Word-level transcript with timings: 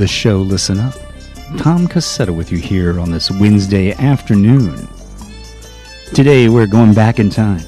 The 0.00 0.08
show 0.08 0.38
Listen 0.38 0.80
Up. 0.80 0.94
Tom 1.58 1.86
Cassetta 1.86 2.34
with 2.34 2.50
you 2.50 2.56
here 2.56 2.98
on 2.98 3.10
this 3.10 3.30
Wednesday 3.30 3.92
afternoon. 3.92 4.88
Today 6.14 6.48
we're 6.48 6.66
going 6.66 6.94
back 6.94 7.18
in 7.18 7.28
time. 7.28 7.66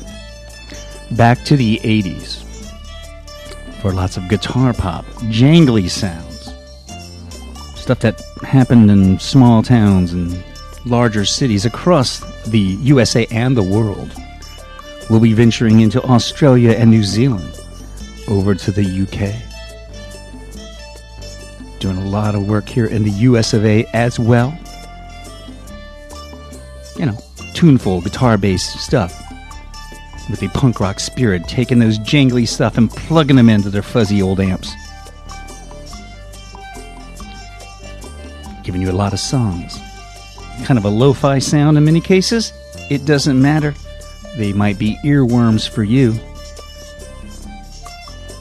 Back 1.10 1.44
to 1.44 1.58
the 1.58 1.78
80s. 1.80 2.42
For 3.82 3.92
lots 3.92 4.16
of 4.16 4.30
guitar 4.30 4.72
pop, 4.72 5.04
jangly 5.28 5.90
sounds. 5.90 6.54
Stuff 7.78 7.98
that 7.98 8.18
happened 8.44 8.90
in 8.90 9.18
small 9.18 9.62
towns 9.62 10.14
and 10.14 10.42
larger 10.86 11.26
cities 11.26 11.66
across 11.66 12.20
the 12.44 12.78
USA 12.80 13.26
and 13.26 13.54
the 13.54 13.62
world. 13.62 14.10
We'll 15.10 15.20
be 15.20 15.34
venturing 15.34 15.80
into 15.80 16.02
Australia 16.02 16.70
and 16.70 16.90
New 16.90 17.04
Zealand 17.04 17.60
over 18.26 18.54
to 18.54 18.72
the 18.72 19.02
UK. 19.02 19.51
Doing 21.82 21.96
a 21.96 22.08
lot 22.10 22.36
of 22.36 22.46
work 22.46 22.68
here 22.68 22.86
in 22.86 23.02
the 23.02 23.10
US 23.10 23.52
of 23.52 23.66
A 23.66 23.84
as 23.86 24.16
well. 24.16 24.56
You 26.96 27.06
know, 27.06 27.18
tuneful 27.54 28.00
guitar 28.02 28.38
based 28.38 28.78
stuff 28.78 29.20
with 30.30 30.40
a 30.44 30.48
punk 30.50 30.78
rock 30.78 31.00
spirit, 31.00 31.42
taking 31.48 31.80
those 31.80 31.98
jangly 31.98 32.46
stuff 32.46 32.78
and 32.78 32.88
plugging 32.88 33.34
them 33.34 33.48
into 33.48 33.68
their 33.68 33.82
fuzzy 33.82 34.22
old 34.22 34.38
amps. 34.38 34.72
Giving 38.62 38.80
you 38.80 38.92
a 38.92 38.92
lot 38.92 39.12
of 39.12 39.18
songs. 39.18 39.76
Kind 40.62 40.78
of 40.78 40.84
a 40.84 40.88
lo 40.88 41.12
fi 41.12 41.40
sound 41.40 41.76
in 41.76 41.84
many 41.84 42.00
cases. 42.00 42.52
It 42.90 43.04
doesn't 43.06 43.42
matter. 43.42 43.74
They 44.36 44.52
might 44.52 44.78
be 44.78 44.96
earworms 45.04 45.68
for 45.68 45.82
you. 45.82 46.14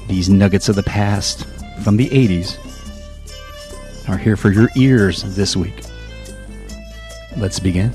These 0.08 0.30
nuggets 0.30 0.70
of 0.70 0.76
the 0.76 0.84
past 0.84 1.48
from 1.84 1.98
the 1.98 2.08
80s 2.10 2.60
are 4.12 4.18
here 4.18 4.36
for 4.36 4.52
your 4.52 4.70
ears 4.76 5.24
this 5.36 5.56
week. 5.56 5.86
Let's 7.38 7.60
begin. 7.60 7.92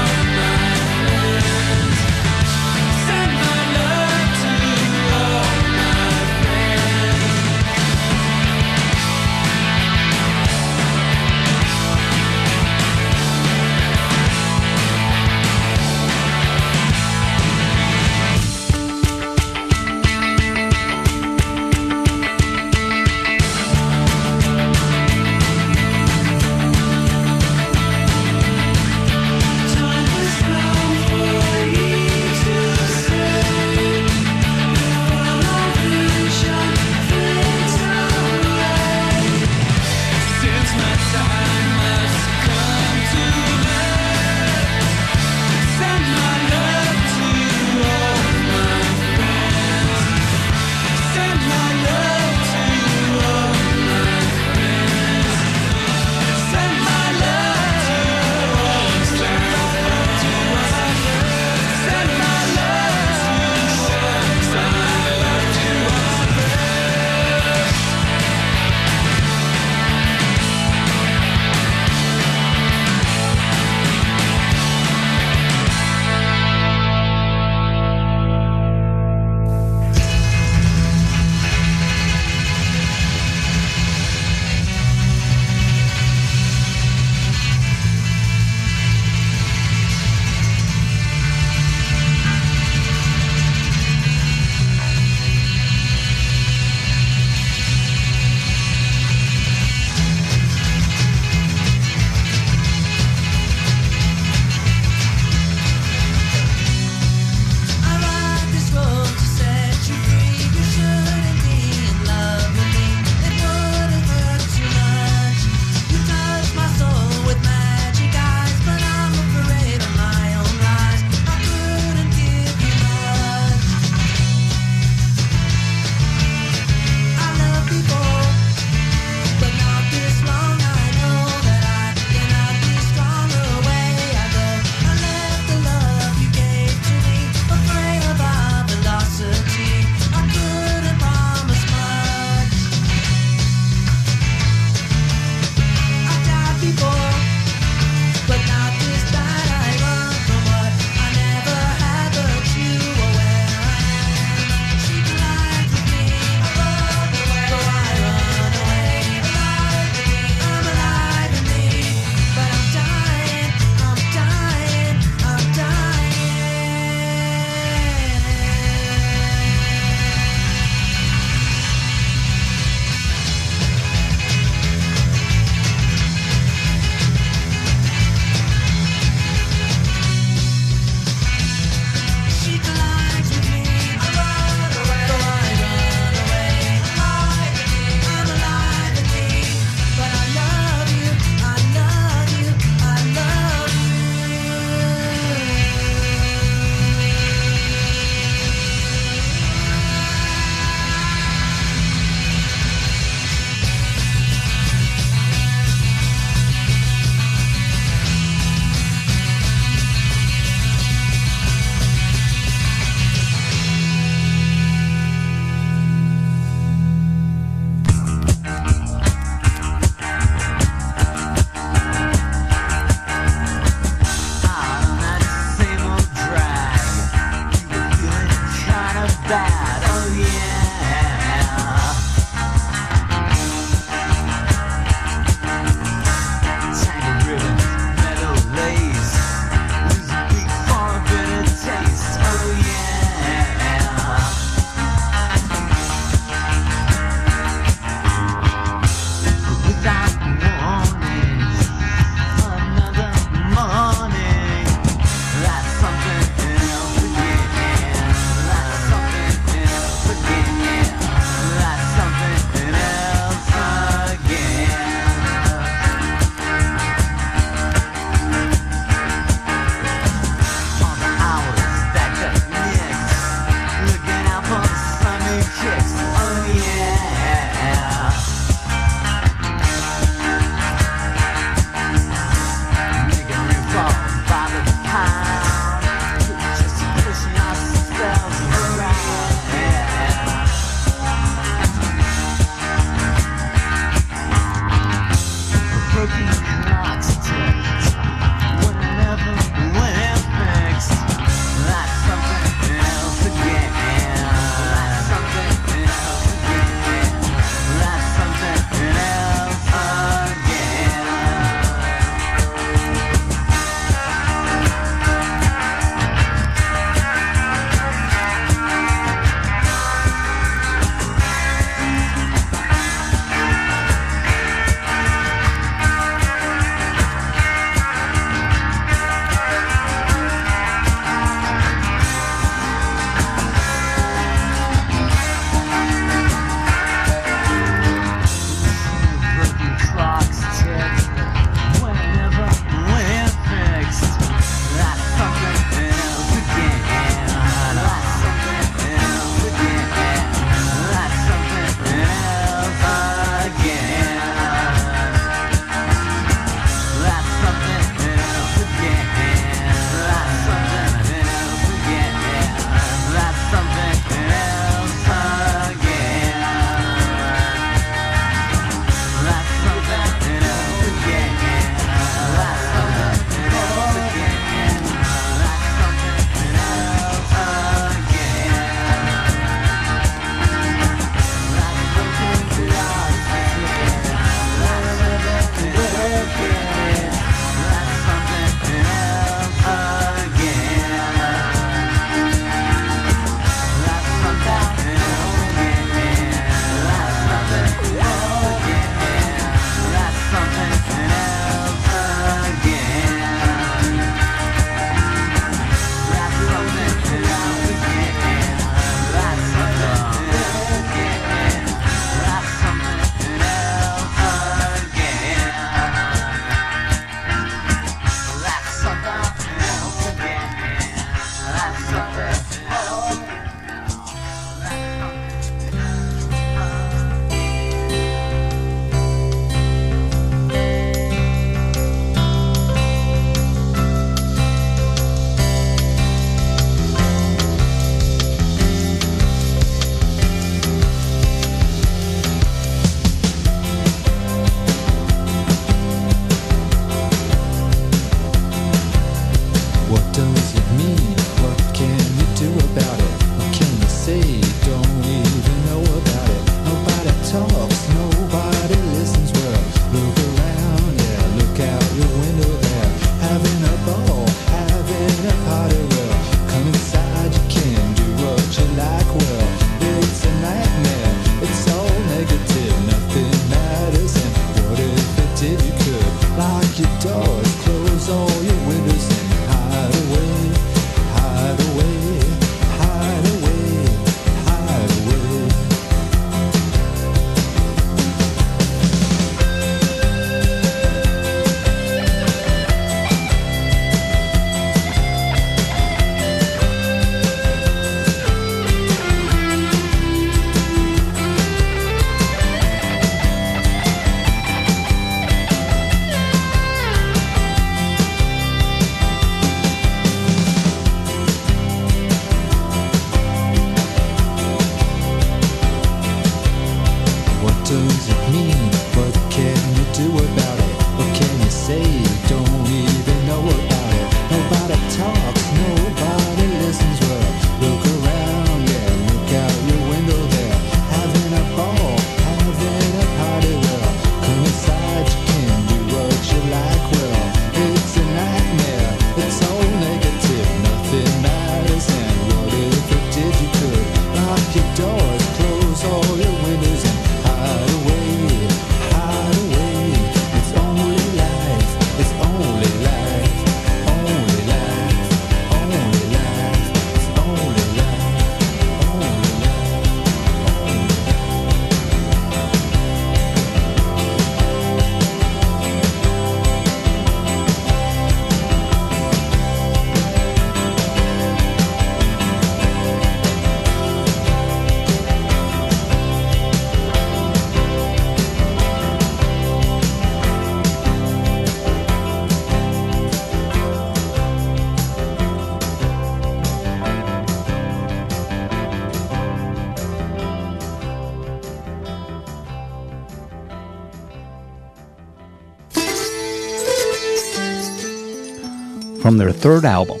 From 599.04 599.18
their 599.18 599.32
third 599.32 599.66
album, 599.66 600.00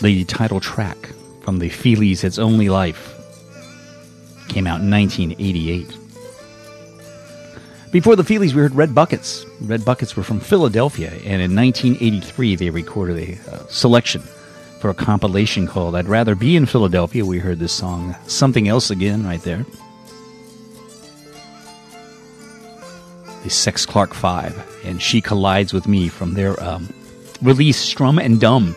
the 0.00 0.24
title 0.24 0.58
track 0.58 0.96
from 1.42 1.60
the 1.60 1.70
Feelies' 1.70 2.24
It's 2.24 2.40
Only 2.40 2.68
Life 2.68 3.14
came 4.48 4.66
out 4.66 4.80
in 4.80 4.90
1988. 4.90 5.86
Before 7.92 8.16
the 8.16 8.24
Feelies, 8.24 8.52
we 8.52 8.62
heard 8.62 8.74
Red 8.74 8.96
Buckets. 8.96 9.46
Red 9.60 9.84
Buckets 9.84 10.16
were 10.16 10.24
from 10.24 10.40
Philadelphia, 10.40 11.10
and 11.24 11.40
in 11.40 11.54
1983 11.54 12.56
they 12.56 12.70
recorded 12.70 13.16
a 13.16 13.38
uh, 13.48 13.58
selection 13.68 14.22
for 14.80 14.90
a 14.90 14.94
compilation 14.94 15.68
called 15.68 15.94
I'd 15.94 16.08
Rather 16.08 16.34
Be 16.34 16.56
in 16.56 16.66
Philadelphia. 16.66 17.24
We 17.24 17.38
heard 17.38 17.60
this 17.60 17.72
song, 17.72 18.16
Something 18.26 18.66
Else 18.66 18.90
Again, 18.90 19.24
right 19.24 19.42
there. 19.42 19.64
The 23.44 23.50
Sex 23.50 23.86
Clark 23.86 24.12
Five, 24.12 24.68
and 24.84 25.00
She 25.00 25.20
Collides 25.20 25.72
with 25.72 25.86
Me 25.86 26.08
from 26.08 26.34
their 26.34 26.60
um, 26.60 26.92
release 27.42 27.76
Strum 27.76 28.18
and 28.18 28.40
Drum. 28.40 28.74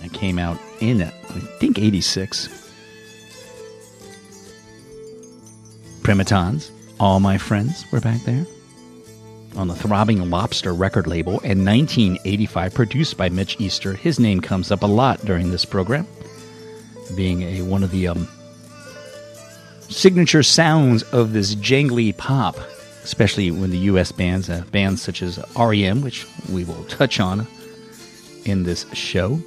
That 0.00 0.12
came 0.12 0.38
out 0.38 0.58
in, 0.80 1.02
I 1.02 1.10
think, 1.58 1.78
86. 1.78 2.48
Primitons, 6.02 6.70
All 7.00 7.20
My 7.20 7.36
Friends 7.36 7.84
were 7.90 8.00
back 8.00 8.22
there 8.22 8.46
on 9.56 9.68
the 9.68 9.74
Throbbing 9.74 10.30
Lobster 10.30 10.74
record 10.74 11.06
label 11.06 11.40
in 11.40 11.64
1985, 11.64 12.74
produced 12.74 13.16
by 13.16 13.28
Mitch 13.28 13.58
Easter. 13.58 13.94
His 13.94 14.20
name 14.20 14.40
comes 14.40 14.70
up 14.70 14.82
a 14.82 14.86
lot 14.86 15.24
during 15.24 15.50
this 15.50 15.64
program, 15.64 16.06
being 17.16 17.42
a 17.42 17.62
one 17.62 17.82
of 17.82 17.90
the 17.90 18.08
um, 18.08 18.28
signature 19.88 20.42
sounds 20.42 21.02
of 21.04 21.32
this 21.32 21.54
jangly 21.54 22.16
pop, 22.16 22.56
especially 23.02 23.50
when 23.50 23.70
the 23.70 23.78
U.S. 23.78 24.12
bands, 24.12 24.50
uh, 24.50 24.62
bands 24.70 25.02
such 25.02 25.22
as 25.22 25.40
REM, 25.58 26.02
which 26.02 26.26
we 26.50 26.64
will 26.64 26.84
touch 26.84 27.18
on 27.18 27.46
in 28.46 28.64
this 28.64 28.86
show. 28.92 29.40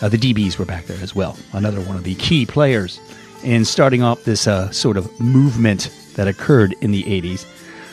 Uh, 0.00 0.08
the 0.08 0.18
DBs 0.18 0.58
were 0.58 0.64
back 0.64 0.86
there 0.86 1.00
as 1.02 1.14
well, 1.14 1.38
another 1.52 1.80
one 1.80 1.96
of 1.96 2.04
the 2.04 2.14
key 2.16 2.44
players 2.44 3.00
in 3.42 3.64
starting 3.64 4.02
off 4.02 4.24
this 4.24 4.46
uh, 4.46 4.70
sort 4.70 4.96
of 4.96 5.20
movement 5.20 5.90
that 6.14 6.26
occurred 6.26 6.74
in 6.80 6.90
the 6.90 7.02
80s. 7.04 7.46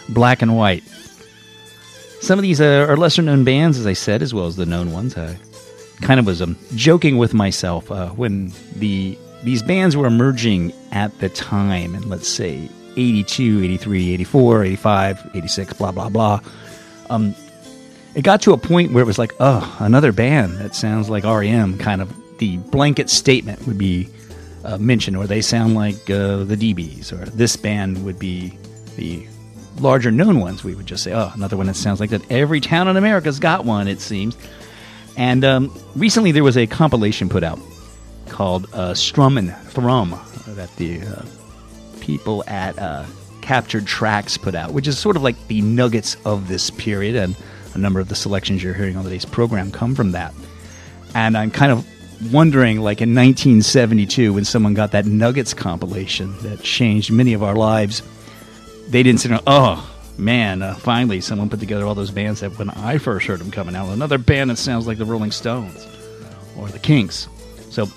Black 0.10 0.41
and 0.41 0.58
white. 0.58 0.84
Some 2.21 2.38
of 2.38 2.43
these 2.43 2.62
uh, 2.62 2.86
are 2.88 2.97
lesser 2.97 3.21
known 3.21 3.43
bands, 3.43 3.80
as 3.80 3.86
I 3.86 3.93
said, 3.93 4.21
as 4.21 4.34
well 4.34 4.45
as 4.45 4.56
the 4.56 4.65
known 4.65 4.91
ones. 4.91 5.17
I 5.17 5.38
kind 6.01 6.19
of 6.19 6.25
was 6.25 6.41
um, 6.41 6.58
joking 6.75 7.17
with 7.17 7.34
myself 7.34 7.91
uh, 7.91 8.10
when 8.10 8.51
the 8.75 9.17
these 9.43 9.63
bands 9.63 9.97
were 9.97 10.06
emerging 10.06 10.71
at 10.91 11.17
the 11.19 11.30
time, 11.30 11.95
and 11.95 12.06
let's 12.06 12.27
say 12.27 12.69
82, 12.95 13.63
83, 13.63 14.13
84, 14.13 14.63
85, 14.65 15.32
86, 15.34 15.73
blah, 15.73 15.91
blah, 15.91 16.10
blah. 16.10 16.39
Um, 17.10 17.34
it 18.15 18.24
got 18.24 18.41
to 18.41 18.54
a 18.54 18.58
point 18.58 18.91
where 18.91 19.04
it 19.04 19.08
was 19.08 19.19
like, 19.19 19.34
oh, 19.39 19.78
another 19.80 20.12
band 20.12 20.58
that 20.58 20.76
sounds 20.76 21.10
like 21.10 21.24
REM. 21.24 21.78
Kind 21.78 22.02
of 22.02 22.13
the 22.38 22.58
blanket 22.58 23.10
statement 23.10 23.65
would 23.67 23.78
be 23.78 24.10
uh, 24.63 24.78
mentioned, 24.78 25.17
or 25.17 25.28
they 25.28 25.41
sound 25.41 25.76
like 25.76 26.10
uh, 26.10 26.43
the 26.43 26.56
DBs, 26.56 27.13
or 27.13 27.26
this 27.30 27.56
band 27.56 28.04
would 28.06 28.19
be 28.19 28.58
the 28.95 29.26
larger 29.80 30.12
known 30.12 30.39
ones. 30.39 30.63
We 30.63 30.76
would 30.76 30.86
just 30.86 31.04
say, 31.04 31.13
oh, 31.13 31.32
another 31.34 31.58
one 31.58 31.67
that 31.67 31.76
sounds 31.76 32.00
like 32.00 32.10
that. 32.12 32.30
Every 32.32 32.60
town 32.60 32.88
in 32.88 32.97
America's 32.97 33.39
got 33.39 33.65
one, 33.65 33.88
it 33.88 34.02
seems. 34.02 34.38
And 35.17 35.43
um, 35.43 35.78
recently 35.95 36.32
there 36.32 36.43
was 36.43 36.58
a 36.58 36.67
compilation 36.67 37.30
put 37.30 37.43
out 37.43 37.60
called 38.30 38.67
uh, 38.74 38.93
Strum 38.93 39.38
and 39.38 39.56
Thrum 39.67 40.19
that 40.47 40.74
the 40.78 41.02
uh, 41.02 41.26
people 42.00 42.43
at 42.47 42.78
uh, 42.80 43.06
Captured 43.41 43.86
Tracks 43.86 44.38
put 44.38 44.56
out, 44.56 44.74
which 44.74 44.88
is 44.88 44.97
sort 44.97 45.15
of 45.15 45.24
like 45.24 45.47
the 45.47 45.62
nuggets 45.62 46.15
of 46.26 46.47
this 46.47 46.69
period. 46.69 47.15
And 47.15 47.36
a 47.73 47.77
number 47.77 47.99
of 47.99 48.07
the 48.10 48.15
selections 48.15 48.63
you're 48.63 48.73
hearing 48.73 48.97
on 48.97 49.03
today's 49.03 49.25
program 49.25 49.71
come 49.71 49.95
from 49.95 50.12
that. 50.12 50.34
And 51.13 51.38
I'm 51.38 51.51
kind 51.51 51.71
of 51.71 51.86
wondering, 52.31 52.79
like 52.79 53.01
in 53.01 53.15
1972, 53.15 54.34
when 54.34 54.45
someone 54.45 54.73
got 54.73 54.91
that 54.91 55.05
Nuggets 55.05 55.53
compilation 55.53 56.38
that 56.39 56.62
changed 56.62 57.12
many 57.12 57.34
of 57.34 57.43
our 57.43 57.55
lives, 57.55 58.01
they 58.88 59.03
didn't 59.03 59.21
say, 59.21 59.38
oh, 59.47 59.89
man, 60.17 60.62
uh, 60.62 60.75
finally 60.75 61.21
someone 61.21 61.49
put 61.49 61.60
together 61.60 61.86
all 61.86 61.95
those 61.95 62.12
bands 62.12 62.41
that 62.41 62.57
when 62.57 62.69
I 62.69 62.97
first 62.97 63.25
heard 63.25 63.39
them 63.39 63.51
coming 63.51 63.75
out, 63.75 63.89
another 63.89 64.17
band 64.17 64.49
that 64.49 64.57
sounds 64.57 64.88
like 64.88 64.97
the 64.97 65.05
Rolling 65.05 65.31
Stones 65.31 65.88
or 66.57 66.67
the 66.69 66.79
Kinks. 66.79 67.27
So 67.69 67.88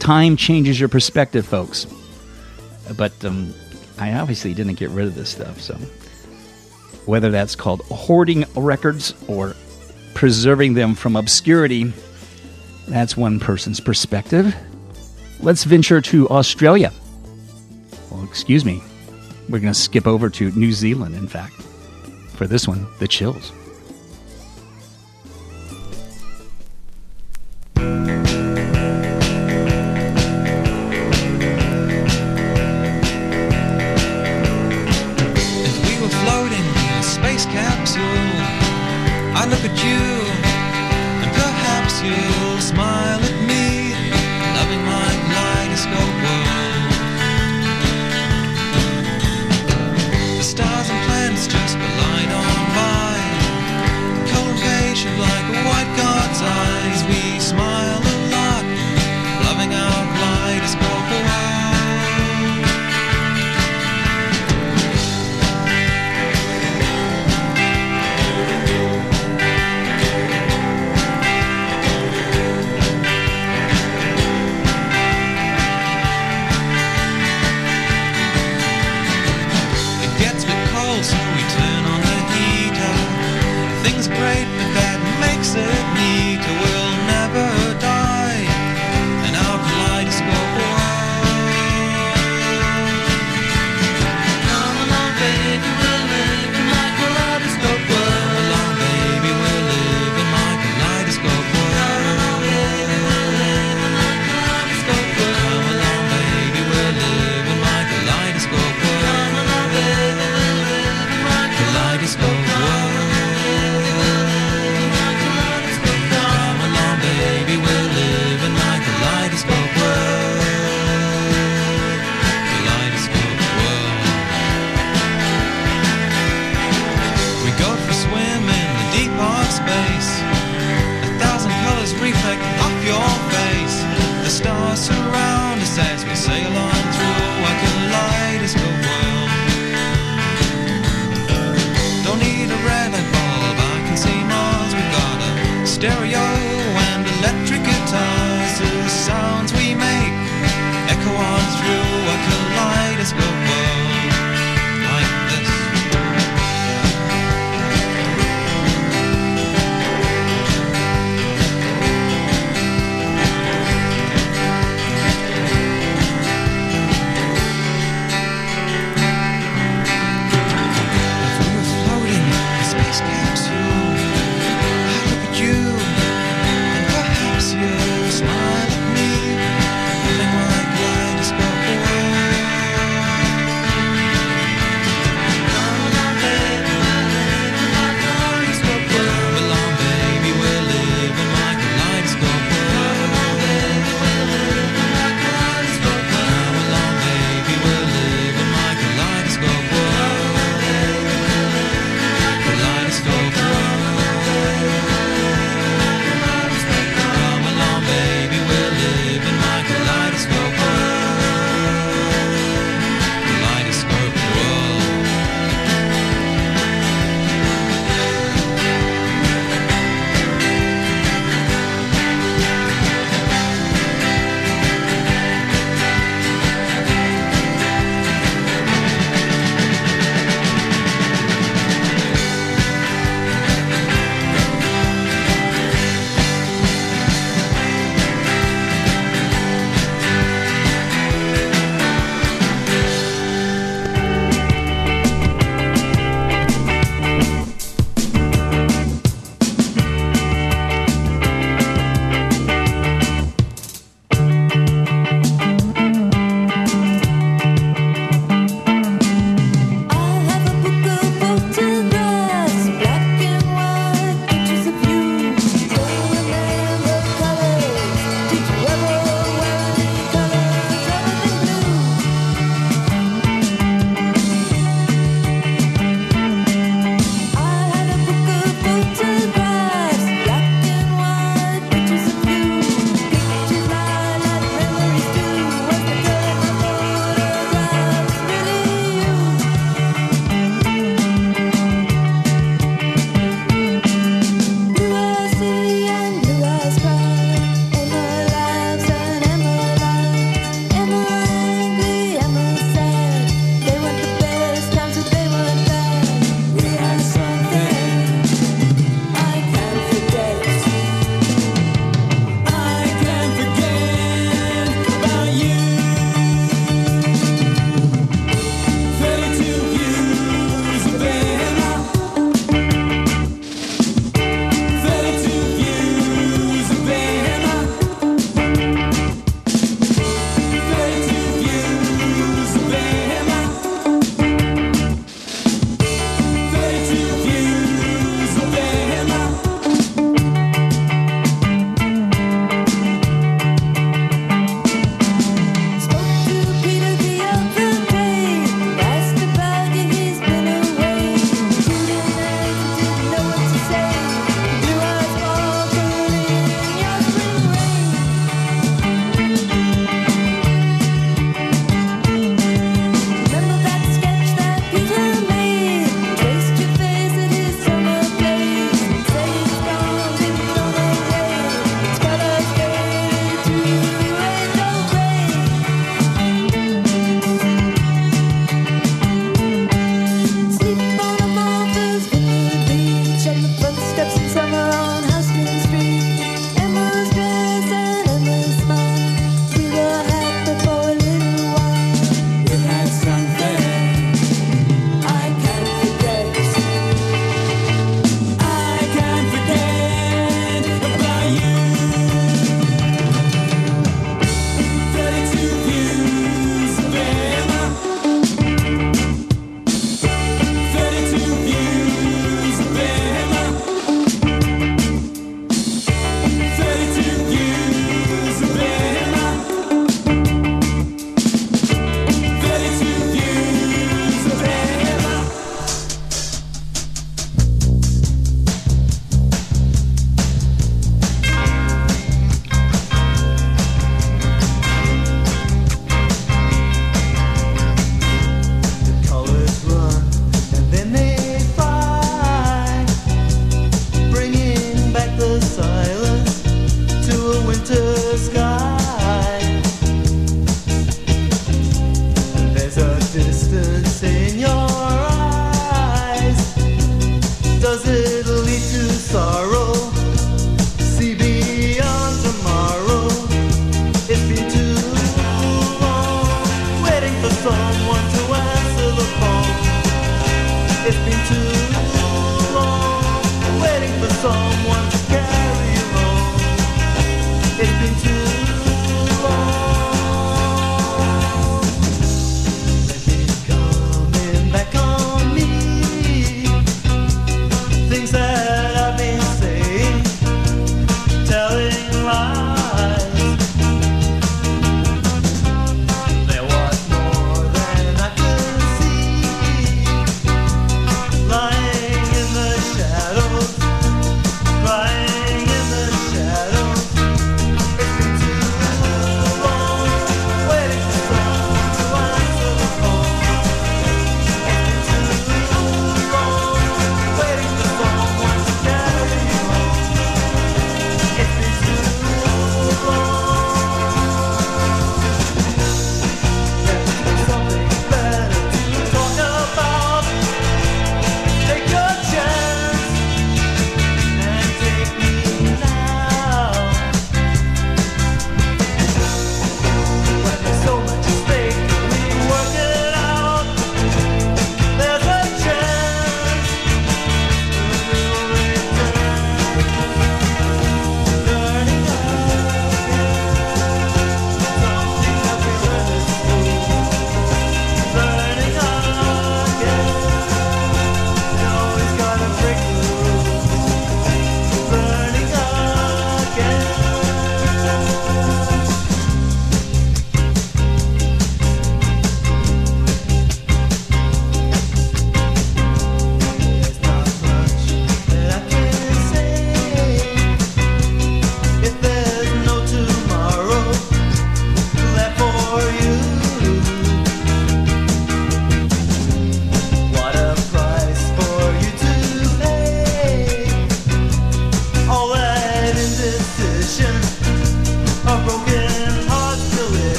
time 0.00 0.36
changes 0.36 0.78
your 0.80 0.88
perspective, 0.88 1.46
folks. 1.46 1.86
But 2.96 3.24
um, 3.24 3.54
I 3.98 4.14
obviously 4.14 4.52
didn't 4.54 4.74
get 4.74 4.90
rid 4.90 5.06
of 5.06 5.14
this 5.14 5.30
stuff, 5.30 5.60
so 5.60 5.78
whether 7.06 7.30
that's 7.30 7.54
called 7.56 7.82
hoarding 7.82 8.44
records 8.54 9.14
or 9.28 9.54
preserving 10.14 10.74
them 10.74 10.94
from 10.94 11.16
obscurity, 11.16 11.92
that's 12.88 13.16
one 13.16 13.40
person's 13.40 13.80
perspective. 13.80 14.54
Let's 15.40 15.64
venture 15.64 16.00
to 16.00 16.28
Australia. 16.28 16.92
Well, 18.10 18.24
excuse 18.24 18.64
me. 18.64 18.82
We're 19.48 19.60
going 19.60 19.72
to 19.72 19.78
skip 19.78 20.06
over 20.06 20.30
to 20.30 20.50
New 20.52 20.72
Zealand, 20.72 21.14
in 21.14 21.28
fact, 21.28 21.54
for 22.34 22.46
this 22.46 22.66
one, 22.66 22.86
The 22.98 23.08
Chills. 23.08 23.52
I'd 39.44 39.50
look 39.50 39.60
at 39.60 39.84
you, 39.84 40.00
and 41.22 41.30
perhaps 41.36 42.00
you'll 42.00 42.60
smile 42.62 43.03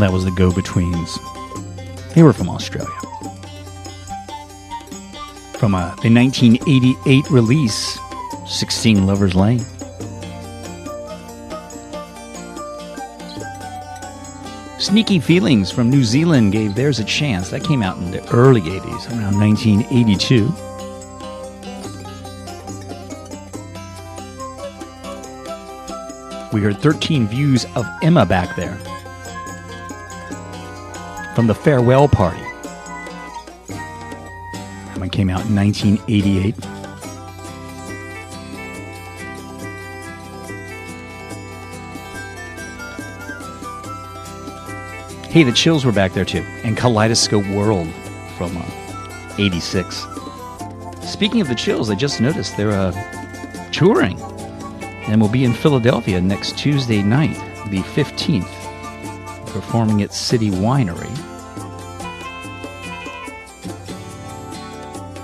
That 0.00 0.12
was 0.12 0.24
the 0.24 0.30
Go 0.30 0.50
Betweens. 0.50 1.18
They 2.14 2.22
were 2.22 2.32
from 2.32 2.48
Australia. 2.48 2.88
From 5.58 5.74
uh, 5.74 5.94
the 5.96 6.10
1988 6.10 7.30
release, 7.30 7.98
16 8.46 9.06
Lovers 9.06 9.34
Lane. 9.34 9.62
Sneaky 14.78 15.20
Feelings 15.20 15.70
from 15.70 15.90
New 15.90 16.02
Zealand 16.02 16.52
gave 16.52 16.74
theirs 16.74 16.98
a 16.98 17.04
chance. 17.04 17.50
That 17.50 17.62
came 17.62 17.82
out 17.82 17.98
in 17.98 18.10
the 18.10 18.26
early 18.32 18.62
80s, 18.62 19.10
around 19.10 19.38
1982. 19.38 20.46
We 26.54 26.62
heard 26.62 26.78
13 26.80 27.28
views 27.28 27.66
of 27.76 27.84
Emma 28.02 28.24
back 28.24 28.56
there 28.56 28.78
from 31.34 31.46
the 31.46 31.54
Farewell 31.54 32.08
Party. 32.08 32.42
That 33.68 34.98
one 34.98 35.10
came 35.10 35.30
out 35.30 35.44
in 35.46 35.54
1988. 35.54 36.54
Hey, 45.30 45.44
the 45.44 45.52
Chills 45.52 45.84
were 45.84 45.92
back 45.92 46.12
there 46.12 46.24
too, 46.24 46.44
and 46.64 46.76
Kaleidoscope 46.76 47.46
World 47.50 47.86
from 48.36 48.56
uh, 48.56 49.34
86. 49.38 50.04
Speaking 51.02 51.40
of 51.40 51.46
the 51.48 51.54
Chills, 51.54 51.88
I 51.88 51.94
just 51.94 52.20
noticed 52.20 52.56
they're 52.56 52.72
uh, 52.72 53.70
touring 53.70 54.20
and 55.06 55.20
will 55.20 55.28
be 55.28 55.44
in 55.44 55.52
Philadelphia 55.52 56.20
next 56.20 56.58
Tuesday 56.58 57.02
night, 57.02 57.36
the 57.70 57.80
15th 57.80 58.59
performing 59.50 60.02
at 60.02 60.14
City 60.14 60.50
Winery. 60.50 61.10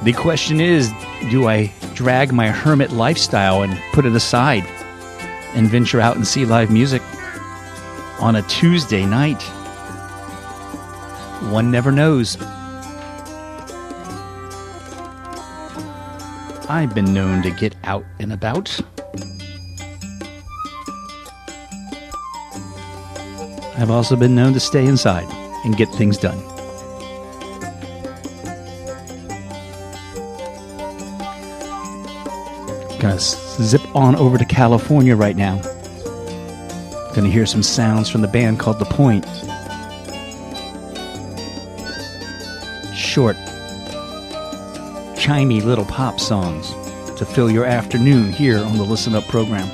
The 0.05 0.13
question 0.13 0.61
is 0.61 0.93
do 1.31 1.49
I 1.49 1.73
drag 1.95 2.33
my 2.33 2.49
hermit 2.49 2.93
lifestyle 2.93 3.63
and 3.63 3.77
put 3.93 4.07
it 4.07 4.15
aside 4.15 4.65
and 5.55 5.69
venture 5.69 6.01
out 6.01 6.17
and 6.17 6.27
see 6.27 6.45
live 6.45 6.71
music 6.71 7.03
on 8.21 8.37
a 8.37 8.43
Tuesday 8.43 9.05
night? 9.05 9.43
One 11.51 11.71
never 11.71 11.91
knows. 11.91 12.37
I've 16.69 16.95
been 16.95 17.15
known 17.15 17.43
to 17.43 17.51
get 17.51 17.75
out 17.85 18.05
and 18.19 18.33
about. 18.33 18.81
I've 23.79 23.91
also 23.91 24.17
been 24.17 24.35
known 24.35 24.55
to 24.55 24.61
stay 24.61 24.87
inside 24.87 25.27
and 25.65 25.77
get 25.77 25.91
things 25.91 26.17
done. 26.17 26.41
Gonna 32.99 33.19
zip 33.19 33.83
on 33.95 34.17
over 34.17 34.39
to 34.39 34.45
California 34.47 35.15
right 35.15 35.37
now. 35.37 35.61
Gonna 37.15 37.29
hear 37.29 37.45
some 37.45 37.63
sounds 37.63 38.09
from 38.09 38.23
the 38.23 38.29
band 38.29 38.59
called 38.59 38.79
The 38.79 38.87
Point. 38.87 39.27
Short, 42.97 43.37
chimey 45.17 45.63
little 45.63 45.85
pop 45.85 46.19
songs 46.19 46.71
to 47.19 47.27
fill 47.27 47.51
your 47.51 47.67
afternoon 47.67 48.33
here 48.33 48.65
on 48.65 48.79
the 48.79 48.85
Listen 48.85 49.15
Up 49.15 49.25
program. 49.25 49.69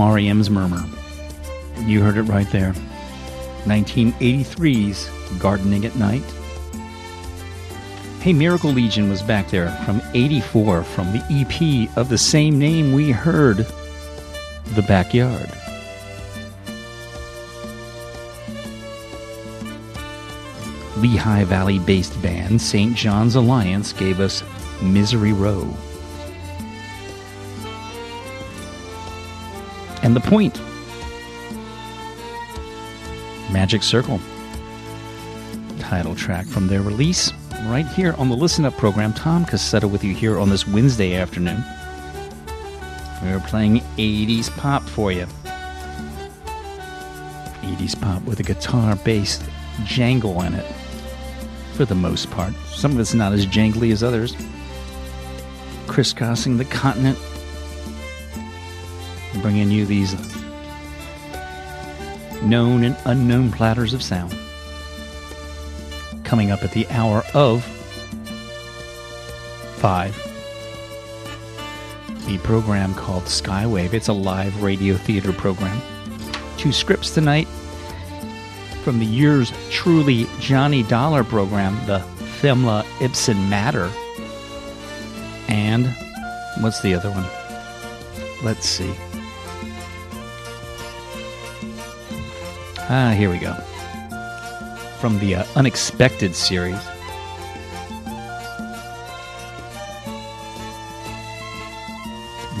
REM's 0.00 0.50
Murmur. 0.50 0.84
You 1.80 2.02
heard 2.02 2.16
it 2.16 2.22
right 2.22 2.50
there. 2.50 2.72
1983's 3.64 5.08
Gardening 5.38 5.84
at 5.84 5.96
Night. 5.96 6.24
Hey, 8.20 8.32
Miracle 8.32 8.70
Legion 8.70 9.10
was 9.10 9.22
back 9.22 9.50
there 9.50 9.70
from 9.84 10.00
84 10.14 10.84
from 10.84 11.12
the 11.12 11.22
EP 11.30 11.96
of 11.96 12.08
the 12.08 12.18
same 12.18 12.58
name 12.58 12.92
we 12.92 13.10
heard, 13.10 13.66
The 14.74 14.82
Backyard. 14.82 15.50
Lehigh 20.96 21.44
Valley 21.44 21.78
based 21.78 22.20
band 22.22 22.62
St. 22.62 22.94
John's 22.94 23.34
Alliance 23.34 23.92
gave 23.92 24.20
us 24.20 24.42
Misery 24.80 25.32
Row. 25.32 25.68
And 30.04 30.14
The 30.14 30.20
Point. 30.20 30.60
Magic 33.50 33.82
Circle. 33.82 34.20
Title 35.78 36.14
track 36.14 36.44
from 36.44 36.66
their 36.66 36.82
release 36.82 37.32
right 37.68 37.86
here 37.86 38.14
on 38.18 38.28
the 38.28 38.36
Listen 38.36 38.66
Up 38.66 38.76
program. 38.76 39.14
Tom 39.14 39.46
Cassetta 39.46 39.90
with 39.90 40.04
you 40.04 40.14
here 40.14 40.38
on 40.38 40.50
this 40.50 40.68
Wednesday 40.68 41.14
afternoon. 41.14 41.64
We 43.22 43.30
are 43.30 43.40
playing 43.40 43.80
80s 43.96 44.54
pop 44.58 44.82
for 44.82 45.10
you. 45.10 45.26
80s 47.62 47.98
pop 47.98 48.22
with 48.24 48.40
a 48.40 48.42
guitar 48.42 48.96
based 48.96 49.42
jangle 49.86 50.42
in 50.42 50.52
it 50.52 50.66
for 51.72 51.86
the 51.86 51.94
most 51.94 52.30
part. 52.30 52.52
Some 52.66 52.92
of 52.92 53.00
it's 53.00 53.14
not 53.14 53.32
as 53.32 53.46
jangly 53.46 53.90
as 53.90 54.02
others. 54.02 54.36
Crisscrossing 55.86 56.58
the 56.58 56.66
continent, 56.66 57.18
bringing 59.44 59.70
you 59.70 59.84
these 59.84 60.14
known 62.44 62.82
and 62.82 62.96
unknown 63.04 63.52
platters 63.52 63.92
of 63.92 64.02
sound. 64.02 64.34
Coming 66.24 66.50
up 66.50 66.64
at 66.64 66.72
the 66.72 66.88
hour 66.88 67.22
of 67.34 67.62
5. 69.76 72.26
The 72.26 72.38
program 72.38 72.94
called 72.94 73.24
Skywave. 73.24 73.92
It's 73.92 74.08
a 74.08 74.14
live 74.14 74.62
radio 74.62 74.96
theater 74.96 75.34
program. 75.34 75.78
Two 76.56 76.72
scripts 76.72 77.10
tonight 77.10 77.46
from 78.82 78.98
the 78.98 79.04
Yours 79.04 79.52
Truly 79.68 80.26
Johnny 80.40 80.84
Dollar 80.84 81.22
program, 81.22 81.74
the 81.86 81.98
Thelma 82.40 82.86
Ibsen 83.02 83.50
Matter. 83.50 83.92
And 85.48 85.94
what's 86.60 86.80
the 86.80 86.94
other 86.94 87.10
one? 87.10 87.26
Let's 88.42 88.66
see. 88.66 88.94
Ah, 92.90 93.14
here 93.16 93.30
we 93.30 93.38
go. 93.38 93.54
From 95.00 95.18
the 95.18 95.36
uh, 95.36 95.44
Unexpected 95.56 96.34
series. 96.34 96.76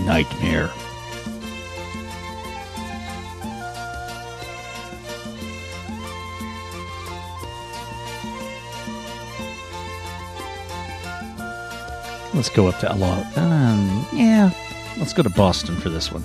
Nightmare. 0.06 0.70
Let's 12.34 12.48
go 12.48 12.66
up 12.68 12.78
to 12.80 12.92
a 12.92 12.96
lot. 12.96 13.24
Um, 13.36 14.06
yeah, 14.12 14.50
let's 14.98 15.12
go 15.12 15.22
to 15.22 15.30
Boston 15.30 15.76
for 15.76 15.90
this. 15.90 16.10
One 16.10 16.22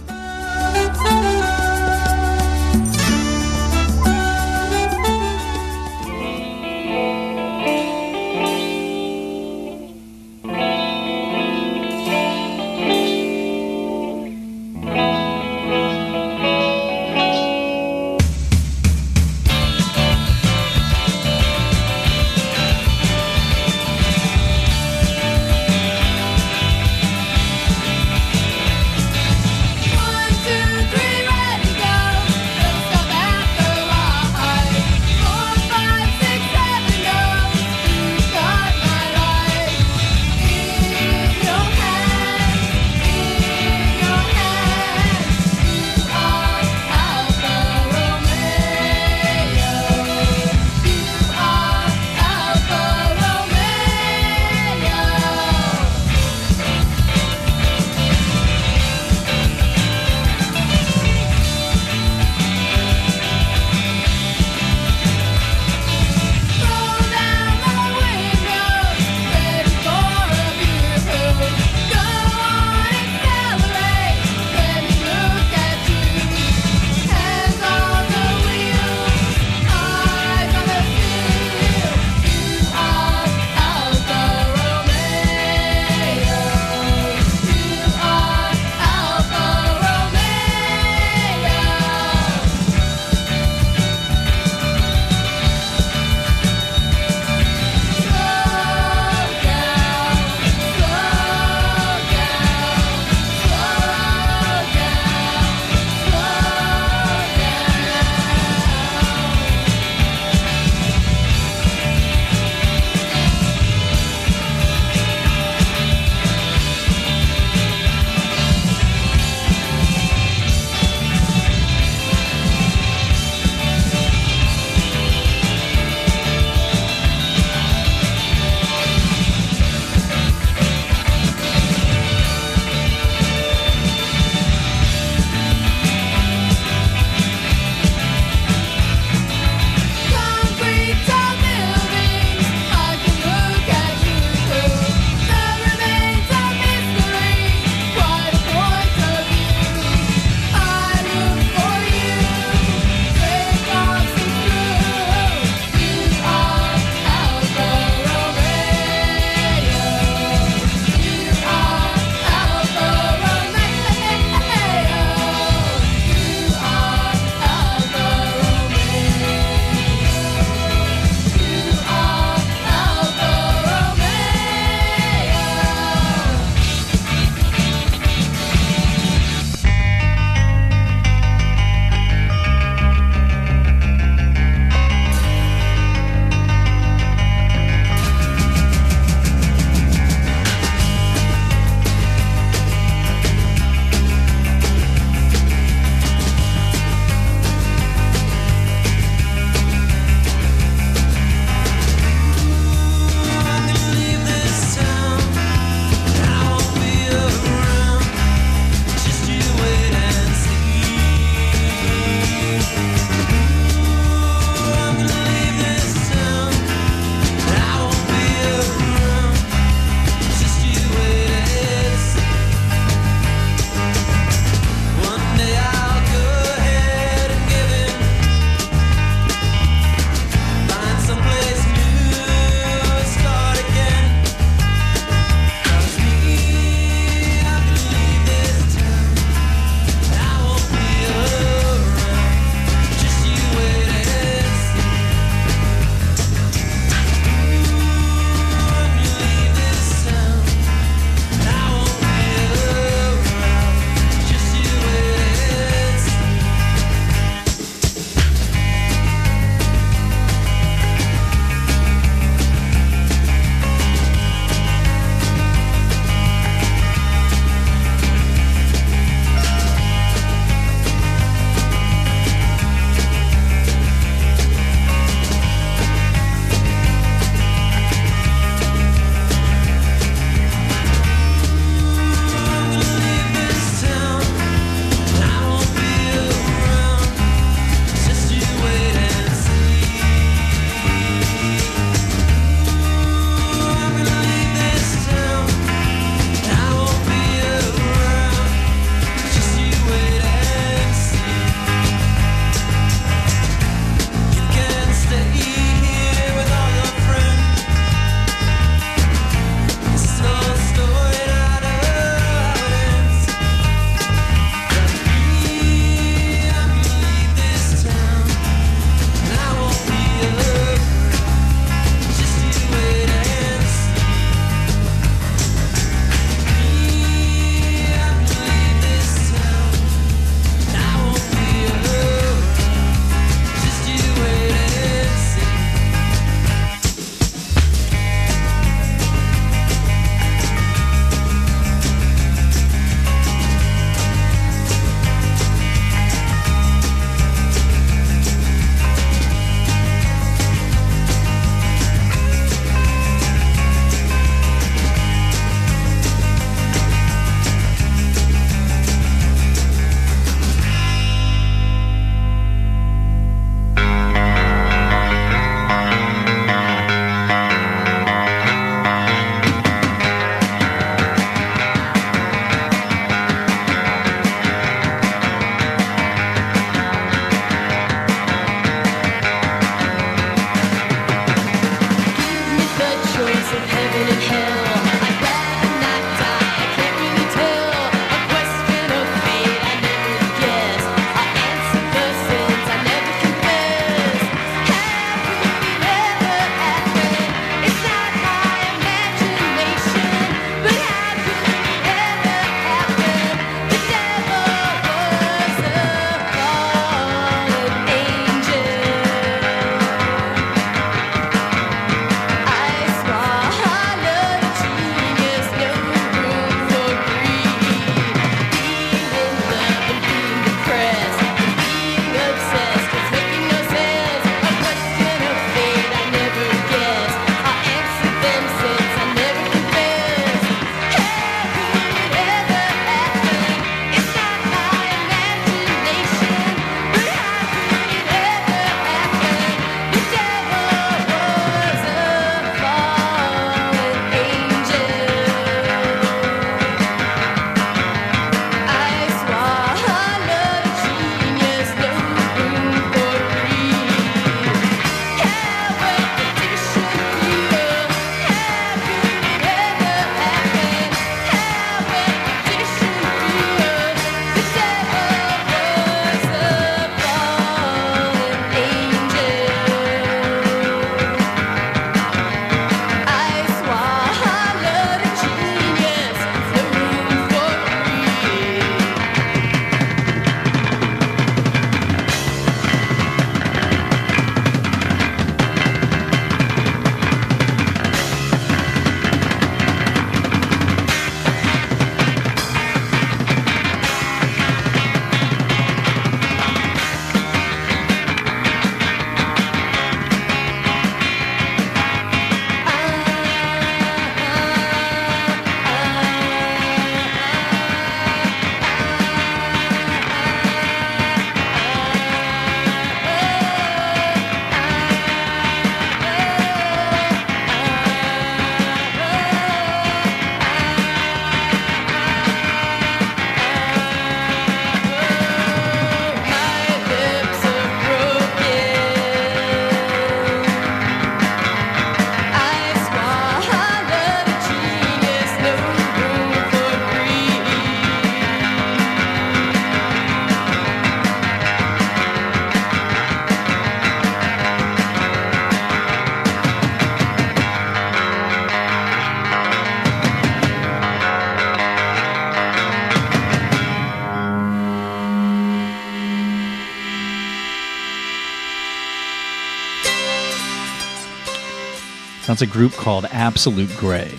That's 562.29 562.43
a 562.43 562.45
group 562.45 562.73
called 562.73 563.05
Absolute 563.05 563.75
Grey. 563.77 564.11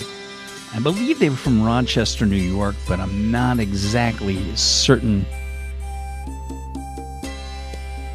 I 0.75 0.81
believe 0.81 1.21
they 1.21 1.31
were 1.31 1.37
from 1.37 1.63
Rochester, 1.63 2.27
New 2.27 2.35
York, 2.35 2.75
but 2.89 2.99
I'm 2.99 3.31
not 3.31 3.61
exactly 3.61 4.57
certain. 4.57 5.25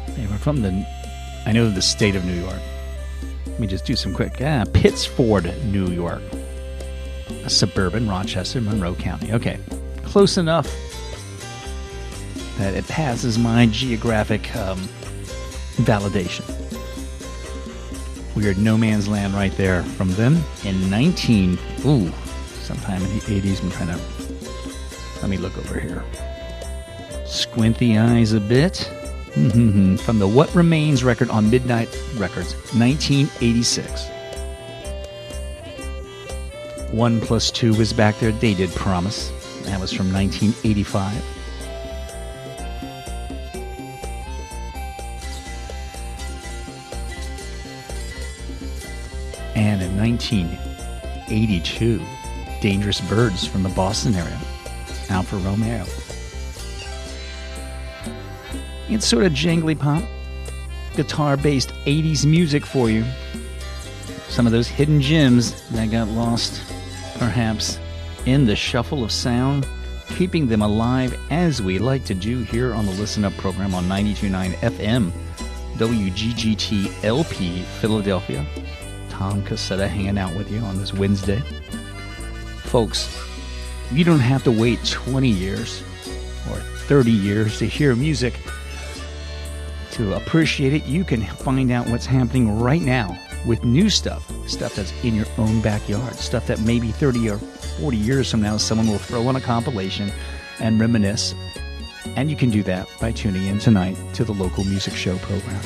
They 0.08 0.26
were 0.26 0.36
from 0.36 0.60
the, 0.60 0.86
I 1.46 1.52
know 1.52 1.70
the 1.70 1.80
state 1.80 2.14
of 2.14 2.26
New 2.26 2.38
York. 2.38 2.60
Let 3.46 3.58
me 3.58 3.66
just 3.66 3.86
do 3.86 3.96
some 3.96 4.12
quick. 4.12 4.34
Ah, 4.42 4.66
Pittsford, 4.70 5.50
New 5.64 5.86
York. 5.86 6.20
A 7.44 7.48
suburban 7.48 8.06
Rochester, 8.06 8.60
Monroe 8.60 8.96
County. 8.96 9.32
Okay, 9.32 9.58
close 10.04 10.36
enough 10.36 10.70
that 12.58 12.74
it 12.74 12.86
passes 12.86 13.38
my 13.38 13.64
geographic 13.64 14.54
um, 14.56 14.78
validation. 15.76 16.65
Weird 18.36 18.58
no 18.58 18.76
man's 18.76 19.08
land 19.08 19.34
right 19.34 19.52
there 19.56 19.82
from 19.82 20.12
them 20.12 20.44
in 20.62 20.90
19 20.90 21.58
ooh 21.86 22.12
sometime 22.60 23.02
in 23.02 23.08
the 23.14 23.20
80s 23.20 23.62
i'm 23.62 23.70
trying 23.70 23.88
to 23.88 24.00
let 25.22 25.30
me 25.30 25.38
look 25.38 25.56
over 25.58 25.80
here. 25.80 26.04
Squint 27.24 27.78
the 27.78 27.98
eyes 27.98 28.32
a 28.32 28.40
bit. 28.40 28.76
From 29.32 30.18
the 30.18 30.28
what 30.28 30.54
remains 30.54 31.02
record 31.02 31.30
on 31.30 31.50
midnight 31.50 31.88
records 32.16 32.54
1986 32.74 34.10
one 36.92 37.20
plus 37.20 37.50
two 37.50 37.74
was 37.74 37.92
back 37.92 38.18
there. 38.20 38.32
They 38.32 38.54
did 38.54 38.70
promise. 38.70 39.28
That 39.64 39.80
was 39.80 39.92
from 39.92 40.12
1985 40.12 41.35
1982 50.06 52.00
dangerous 52.60 53.00
birds 53.00 53.44
from 53.44 53.64
the 53.64 53.68
boston 53.70 54.14
area 54.14 54.38
alfa 55.10 55.36
romeo. 55.38 55.84
It's 58.88 59.04
sort 59.04 59.24
of 59.24 59.32
jangly 59.32 59.76
pop 59.76 60.04
guitar 60.94 61.36
based 61.36 61.70
80s 61.86 62.24
music 62.24 62.64
for 62.64 62.88
you. 62.88 63.04
Some 64.28 64.46
of 64.46 64.52
those 64.52 64.68
hidden 64.68 65.00
gems 65.00 65.68
that 65.70 65.90
got 65.90 66.06
lost 66.08 66.62
perhaps 67.18 67.80
in 68.26 68.44
the 68.46 68.54
shuffle 68.54 69.02
of 69.02 69.10
sound 69.10 69.66
keeping 70.10 70.46
them 70.46 70.62
alive 70.62 71.18
as 71.30 71.60
we 71.60 71.80
like 71.80 72.04
to 72.04 72.14
do 72.14 72.42
here 72.42 72.72
on 72.72 72.86
the 72.86 72.92
listen 72.92 73.24
up 73.24 73.32
program 73.34 73.74
on 73.74 73.88
929 73.88 74.52
fm 74.52 75.10
wggt 75.76 77.04
lp 77.04 77.62
philadelphia 77.80 78.46
Tom 79.16 79.40
Cassetta 79.44 79.88
hanging 79.88 80.18
out 80.18 80.34
with 80.36 80.52
you 80.52 80.58
on 80.58 80.76
this 80.76 80.92
Wednesday. 80.92 81.38
Folks, 82.64 83.18
you 83.90 84.04
don't 84.04 84.20
have 84.20 84.44
to 84.44 84.52
wait 84.52 84.78
20 84.84 85.26
years 85.26 85.82
or 86.50 86.56
30 86.86 87.12
years 87.12 87.58
to 87.60 87.64
hear 87.64 87.96
music 87.96 88.38
to 89.92 90.12
appreciate 90.12 90.74
it. 90.74 90.84
You 90.84 91.02
can 91.02 91.24
find 91.24 91.72
out 91.72 91.88
what's 91.88 92.04
happening 92.04 92.60
right 92.60 92.82
now 92.82 93.18
with 93.46 93.64
new 93.64 93.88
stuff, 93.88 94.30
stuff 94.46 94.74
that's 94.74 94.92
in 95.02 95.14
your 95.14 95.26
own 95.38 95.62
backyard, 95.62 96.16
stuff 96.16 96.46
that 96.48 96.60
maybe 96.60 96.88
30 96.88 97.30
or 97.30 97.38
40 97.38 97.96
years 97.96 98.30
from 98.30 98.42
now 98.42 98.58
someone 98.58 98.86
will 98.86 98.98
throw 98.98 99.26
on 99.28 99.36
a 99.36 99.40
compilation 99.40 100.12
and 100.60 100.78
reminisce. 100.78 101.34
And 102.16 102.28
you 102.28 102.36
can 102.36 102.50
do 102.50 102.62
that 102.64 102.86
by 103.00 103.12
tuning 103.12 103.46
in 103.46 103.60
tonight 103.60 103.96
to 104.12 104.24
the 104.24 104.34
local 104.34 104.64
music 104.64 104.92
show 104.92 105.16
program. 105.16 105.62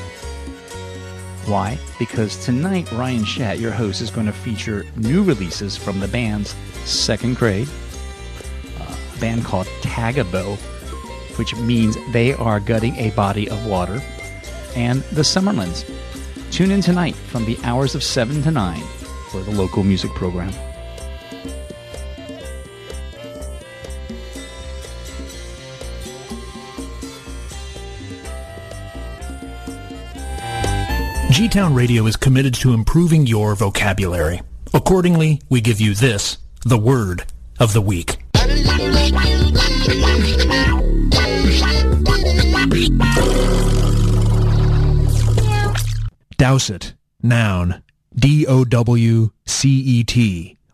Why? 1.50 1.80
Because 1.98 2.44
tonight, 2.44 2.92
Ryan 2.92 3.24
Shat, 3.24 3.58
your 3.58 3.72
host, 3.72 4.00
is 4.00 4.08
going 4.08 4.26
to 4.26 4.32
feature 4.32 4.86
new 4.94 5.24
releases 5.24 5.76
from 5.76 5.98
the 5.98 6.06
band's 6.06 6.54
second 6.84 7.38
grade, 7.38 7.66
uh, 8.78 8.96
a 9.16 9.18
band 9.18 9.44
called 9.44 9.66
Tagabo, 9.82 10.56
which 11.38 11.56
means 11.56 11.96
they 12.12 12.34
are 12.34 12.60
gutting 12.60 12.94
a 12.98 13.10
body 13.16 13.50
of 13.50 13.66
water, 13.66 14.00
and 14.76 15.02
the 15.10 15.22
Summerlands. 15.22 15.84
Tune 16.52 16.70
in 16.70 16.82
tonight 16.82 17.16
from 17.16 17.44
the 17.46 17.58
hours 17.64 17.96
of 17.96 18.04
7 18.04 18.42
to 18.42 18.52
9 18.52 18.80
for 19.32 19.40
the 19.40 19.50
local 19.50 19.82
music 19.82 20.12
program. 20.12 20.52
G 31.40 31.48
Town 31.48 31.72
Radio 31.72 32.04
is 32.04 32.16
committed 32.16 32.52
to 32.56 32.74
improving 32.74 33.26
your 33.26 33.54
vocabulary. 33.54 34.42
Accordingly, 34.74 35.40
we 35.48 35.62
give 35.62 35.80
you 35.80 35.94
this, 35.94 36.36
the 36.66 36.76
word 36.76 37.24
of 37.58 37.72
the 37.72 37.80
week. 37.80 38.18
Dowcet, 46.36 46.92
noun, 47.22 47.82
D-O-W-C-E-T, 48.14 49.38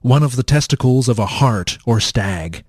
one 0.00 0.22
of 0.24 0.34
the 0.34 0.42
testicles 0.42 1.08
of 1.08 1.20
a 1.20 1.26
hart 1.26 1.78
or 1.86 2.00
stag. 2.00 2.64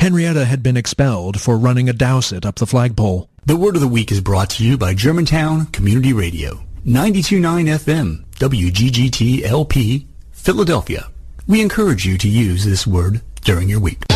Henrietta 0.00 0.44
had 0.44 0.64
been 0.64 0.76
expelled 0.76 1.40
for 1.40 1.56
running 1.56 1.88
a 1.88 1.92
dowcet 1.92 2.44
up 2.44 2.56
the 2.56 2.66
flagpole. 2.66 3.30
The 3.46 3.56
word 3.56 3.76
of 3.76 3.80
the 3.80 3.86
week 3.86 4.10
is 4.10 4.20
brought 4.20 4.50
to 4.50 4.64
you 4.64 4.76
by 4.76 4.94
Germantown 4.94 5.66
Community 5.66 6.12
Radio, 6.12 6.64
929 6.88 7.66
FM, 7.66 8.24
WGGT 8.36 9.42
LP, 9.44 10.06
Philadelphia. 10.32 11.10
We 11.46 11.60
encourage 11.60 12.06
you 12.06 12.16
to 12.16 12.26
use 12.26 12.64
this 12.64 12.86
word 12.86 13.20
during 13.42 13.68
your 13.68 13.78
week. 13.78 14.06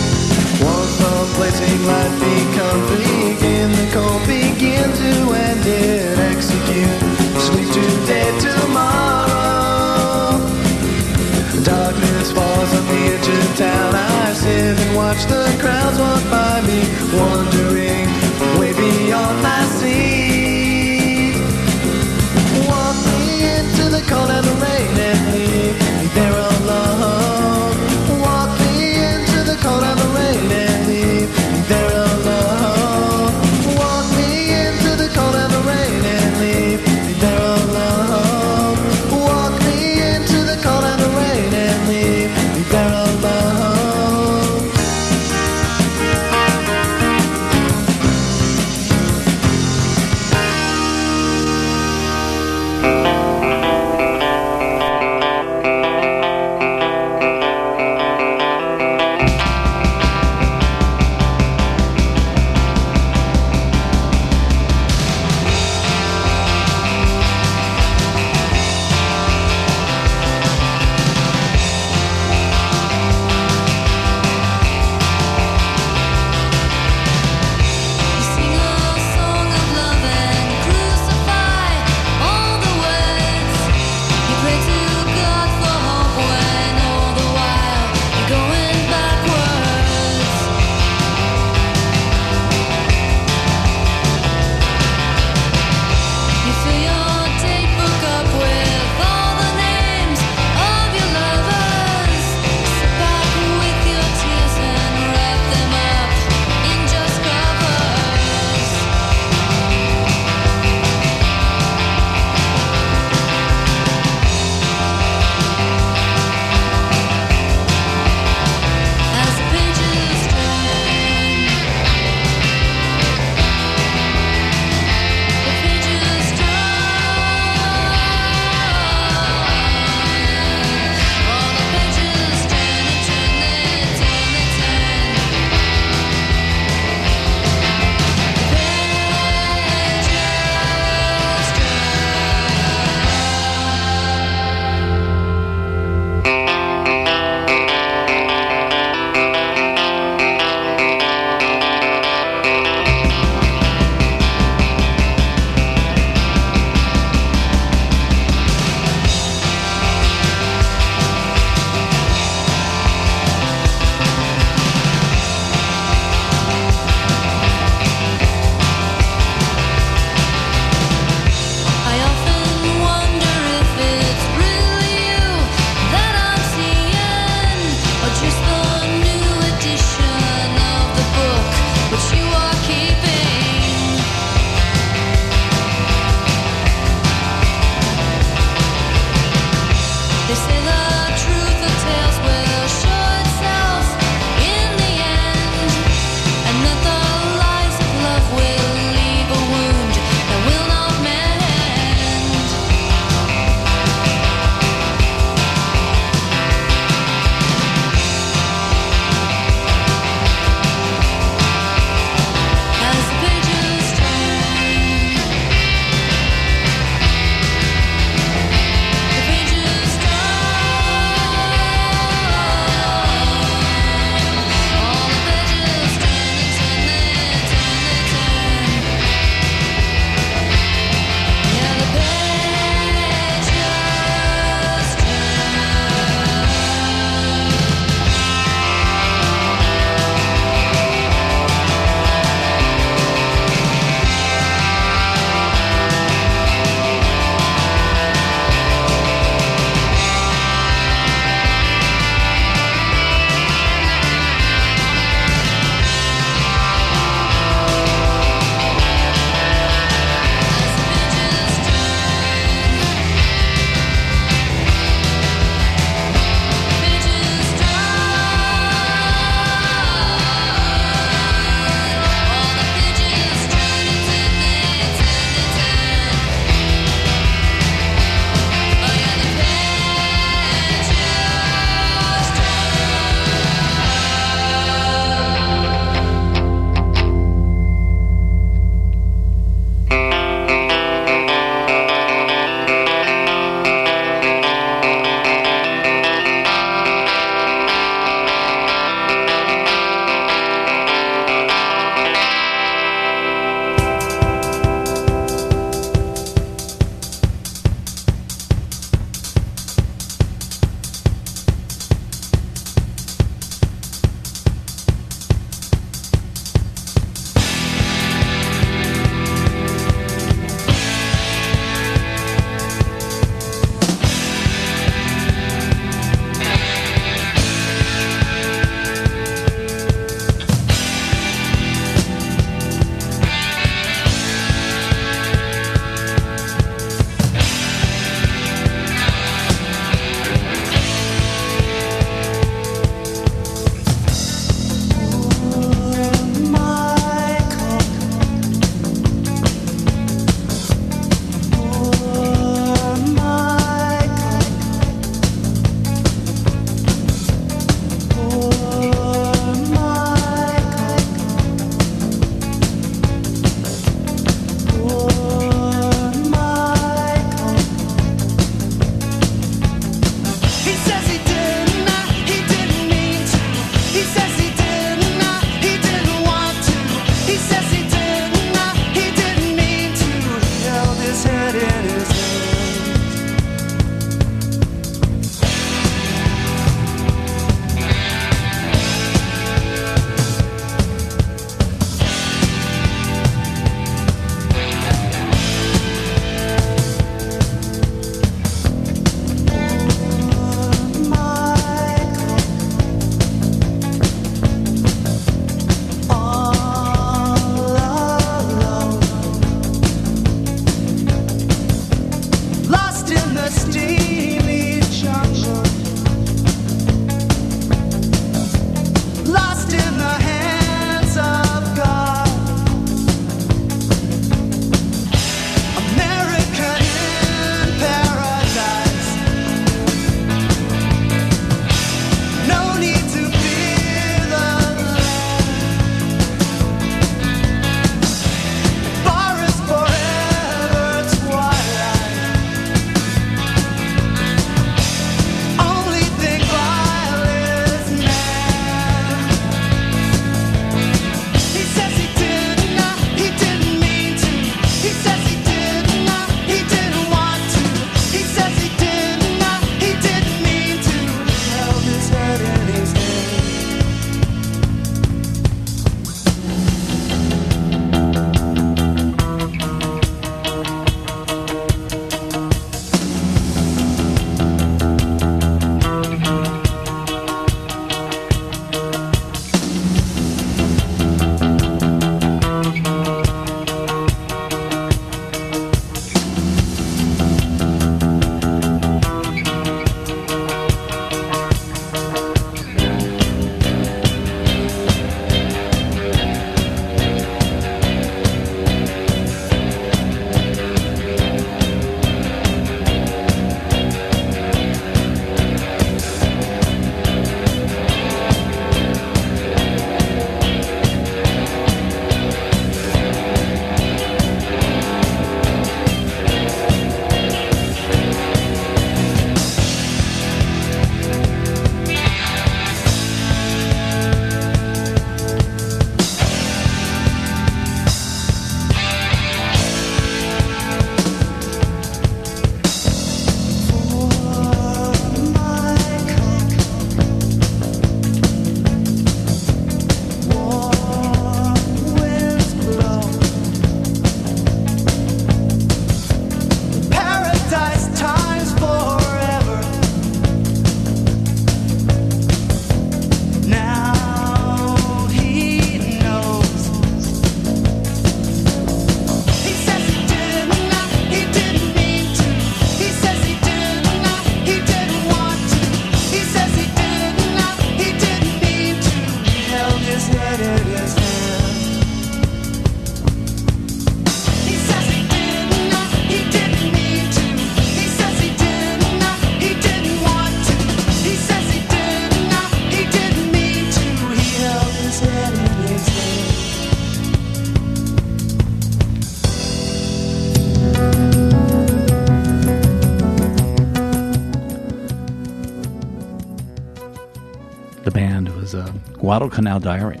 Guadalcanal 599.12 599.60
Diary. 599.60 600.00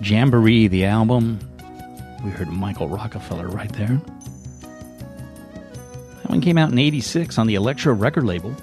Jamboree, 0.00 0.66
the 0.66 0.86
album. 0.86 1.38
We 2.24 2.30
heard 2.30 2.48
Michael 2.48 2.88
Rockefeller 2.88 3.48
right 3.48 3.70
there. 3.74 4.00
That 6.22 6.30
one 6.30 6.40
came 6.40 6.56
out 6.56 6.72
in 6.72 6.78
86 6.78 7.36
on 7.36 7.46
the 7.46 7.54
Elektra 7.54 7.92
record 7.92 8.24
label. 8.24 8.56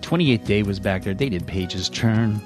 28 0.00 0.46
Day 0.46 0.62
was 0.62 0.80
back 0.80 1.02
there. 1.02 1.12
They 1.12 1.28
did 1.28 1.46
Page's 1.46 1.90
Turn. 1.90 2.40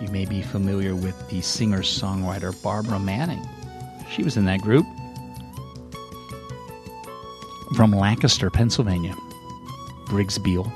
You 0.00 0.06
may 0.12 0.26
be 0.26 0.42
familiar 0.42 0.94
with 0.94 1.28
the 1.28 1.40
singer 1.40 1.80
songwriter 1.80 2.54
Barbara 2.62 3.00
Manning. 3.00 3.44
She 4.12 4.22
was 4.22 4.36
in 4.36 4.44
that 4.44 4.60
group. 4.60 4.86
From 7.74 7.90
Lancaster, 7.90 8.48
Pennsylvania, 8.48 9.16
Briggs 10.06 10.38
Beal. 10.38 10.72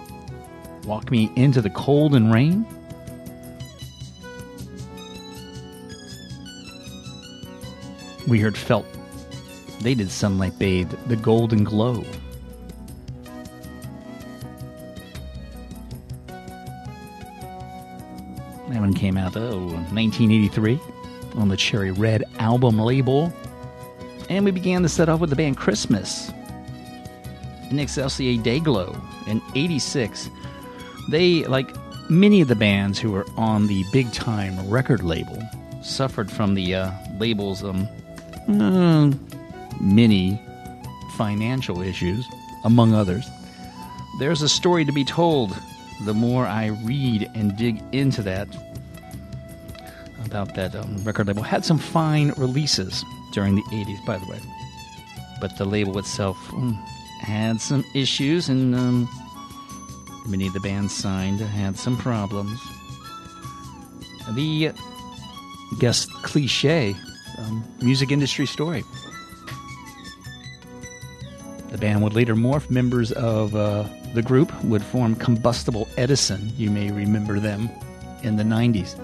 Walk 0.87 1.11
Me 1.11 1.31
Into 1.37 1.63
the 1.63 1.71
Cold 1.71 2.15
and 2.15 2.33
Rain. 2.33 2.67
We 8.29 8.41
heard 8.41 8.57
Felt. 8.57 8.87
They 9.81 9.95
did 9.95 10.11
Sunlight 10.11 10.59
Bathe, 10.59 10.93
The 11.09 11.17
Golden 11.17 11.65
Glow. 11.65 12.05
That 18.69 18.81
one 18.81 18.95
came 18.95 19.17
out, 19.17 19.37
oh, 19.37 19.67
1983 19.93 20.81
on 21.37 21.49
the 21.49 21.57
Cherry 21.57 21.91
Red 21.91 22.25
album 22.39 22.79
label. 22.79 23.33
And 24.31 24.45
we 24.45 24.51
began 24.51 24.83
to 24.83 24.89
set 24.89 25.09
off 25.09 25.21
with 25.21 25.31
the 25.31 25.37
band 25.37 25.59
Christmas 25.59 26.31
in 27.71 27.79
Excelsior 27.79 28.43
Dayglo 28.43 28.99
in 29.27 29.43
86. 29.55 30.31
They, 31.09 31.45
like 31.45 31.71
many 32.11 32.41
of 32.41 32.49
the 32.49 32.57
bands 32.57 32.99
who 32.99 33.13
were 33.13 33.27
on 33.37 33.67
the 33.67 33.85
big 33.93 34.13
time 34.13 34.69
record 34.69 35.03
label, 35.03 35.43
suffered 35.83 36.31
from 36.31 36.55
the 36.55 36.75
uh, 36.75 36.91
label's 37.19 37.63
um, 37.63 37.89
uh, 38.49 39.11
many 39.81 40.41
financial 41.17 41.83
issues, 41.83 42.27
among 42.65 42.95
others. 42.95 43.29
There's 44.19 44.43
a 44.43 44.49
story 44.49 44.85
to 44.85 44.93
be 44.93 45.05
told 45.05 45.57
the 46.05 46.15
more 46.15 46.47
I 46.47 46.67
read 46.85 47.31
and 47.35 47.57
dig 47.57 47.83
into 47.93 48.23
that 48.23 48.49
about 50.25 50.55
that 50.55 50.75
um, 50.75 51.03
record 51.05 51.27
label. 51.27 51.43
Had 51.43 51.65
some 51.65 51.79
fine 51.79 52.33
releases 52.37 53.05
during 53.33 53.55
the 53.55 53.63
80s, 53.65 54.05
by 54.05 54.19
the 54.19 54.27
way. 54.27 54.41
But 55.41 55.57
the 55.59 55.65
label 55.65 55.99
itself 55.99 56.37
mm, 56.49 56.75
had 57.21 57.61
some 57.61 57.85
issues, 57.95 58.49
and 58.49 58.75
um, 58.75 59.09
many 60.27 60.47
of 60.47 60.53
the 60.53 60.61
bands 60.61 60.95
signed 60.95 61.41
had 61.41 61.77
some 61.77 61.97
problems. 61.97 62.61
The, 64.33 64.71
I 64.71 65.79
guess, 65.79 66.07
cliche 66.07 66.95
um, 67.39 67.65
music 67.81 68.11
industry 68.11 68.47
story. 68.47 68.85
The 71.71 71.79
band 71.79 72.03
would 72.03 72.15
later 72.15 72.35
morph. 72.35 72.71
Members 72.71 73.13
of 73.13 73.55
uh, 73.55 73.85
the 74.15 74.23
group 74.23 74.53
would 74.65 74.83
form 74.83 75.17
Combustible 75.17 75.89
Edison. 75.97 76.53
You 76.57 76.71
may 76.71 76.91
remember 76.91 77.41
them 77.41 77.69
in 78.23 78.37
the 78.37 78.45
90s. 78.45 78.99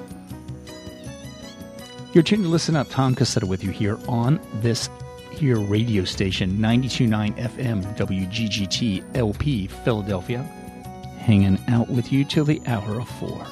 You're 2.12 2.22
tuned 2.22 2.44
to 2.44 2.48
Listen 2.48 2.76
Up. 2.76 2.88
Tom 2.90 3.14
Cassetta 3.14 3.44
with 3.44 3.62
you 3.62 3.70
here 3.70 3.98
on 4.08 4.40
this 4.60 4.88
here 5.32 5.58
radio 5.58 6.04
station, 6.04 6.58
92.9 6.58 7.36
FM, 7.36 7.96
WGGT 7.96 9.16
LP, 9.16 9.66
Philadelphia. 9.66 10.48
Hanging 11.20 11.58
out 11.68 11.88
with 11.88 12.10
you 12.12 12.24
till 12.24 12.44
the 12.44 12.62
hour 12.66 12.98
of 12.98 13.08
four. 13.08 13.46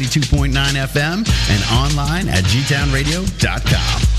92.9 0.00 0.50
FM 0.88 1.18
and 1.50 1.62
online 1.78 2.28
at 2.28 2.44
gtownradio.com. 2.44 4.09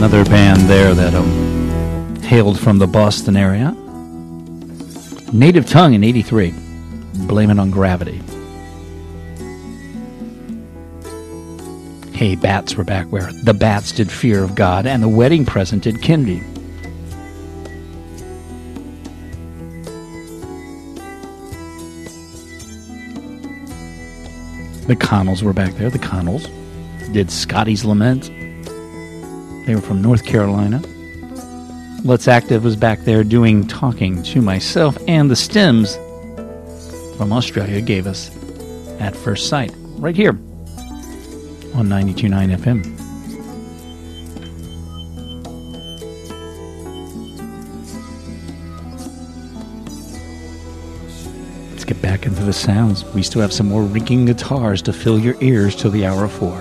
another 0.00 0.24
band 0.24 0.62
there 0.62 0.94
that 0.94 1.12
um, 1.12 2.16
hailed 2.22 2.58
from 2.58 2.78
the 2.78 2.86
Boston 2.86 3.36
area. 3.36 3.72
Native 5.30 5.68
Tongue 5.68 5.92
in 5.92 6.02
83. 6.02 6.54
Blame 7.26 7.50
it 7.50 7.58
on 7.58 7.70
gravity. 7.70 8.22
Hey, 12.16 12.34
Bats 12.34 12.76
were 12.76 12.84
back 12.84 13.08
where 13.08 13.30
the 13.44 13.52
Bats 13.52 13.92
did 13.92 14.10
Fear 14.10 14.42
of 14.42 14.54
God 14.54 14.86
and 14.86 15.02
the 15.02 15.08
Wedding 15.08 15.44
Present 15.44 15.82
did 15.82 16.00
Kennedy. 16.00 16.40
The 24.86 24.96
Connells 24.96 25.42
were 25.42 25.52
back 25.52 25.74
there. 25.74 25.90
The 25.90 25.98
Connells 25.98 26.46
did 27.12 27.30
Scotty's 27.30 27.84
Lament. 27.84 28.30
They 29.70 29.76
were 29.76 29.82
from 29.82 30.02
North 30.02 30.24
Carolina. 30.24 30.82
Let's 32.02 32.26
Active 32.26 32.64
was 32.64 32.74
back 32.74 33.02
there 33.02 33.22
doing 33.22 33.68
Talking 33.68 34.20
to 34.24 34.42
Myself, 34.42 34.98
and 35.06 35.30
the 35.30 35.36
Stems 35.36 35.94
from 37.16 37.32
Australia 37.32 37.80
gave 37.80 38.08
us 38.08 38.32
At 38.98 39.14
First 39.14 39.48
Sight, 39.48 39.72
right 39.98 40.16
here 40.16 40.30
on 41.72 41.86
92.9 41.86 42.56
FM. 42.56 42.82
Let's 51.70 51.84
get 51.84 52.02
back 52.02 52.26
into 52.26 52.42
the 52.42 52.52
sounds. 52.52 53.04
We 53.14 53.22
still 53.22 53.40
have 53.40 53.52
some 53.52 53.68
more 53.68 53.84
rinking 53.84 54.24
guitars 54.24 54.82
to 54.82 54.92
fill 54.92 55.20
your 55.20 55.40
ears 55.40 55.76
till 55.76 55.92
the 55.92 56.06
hour 56.06 56.24
of 56.24 56.32
four. 56.32 56.60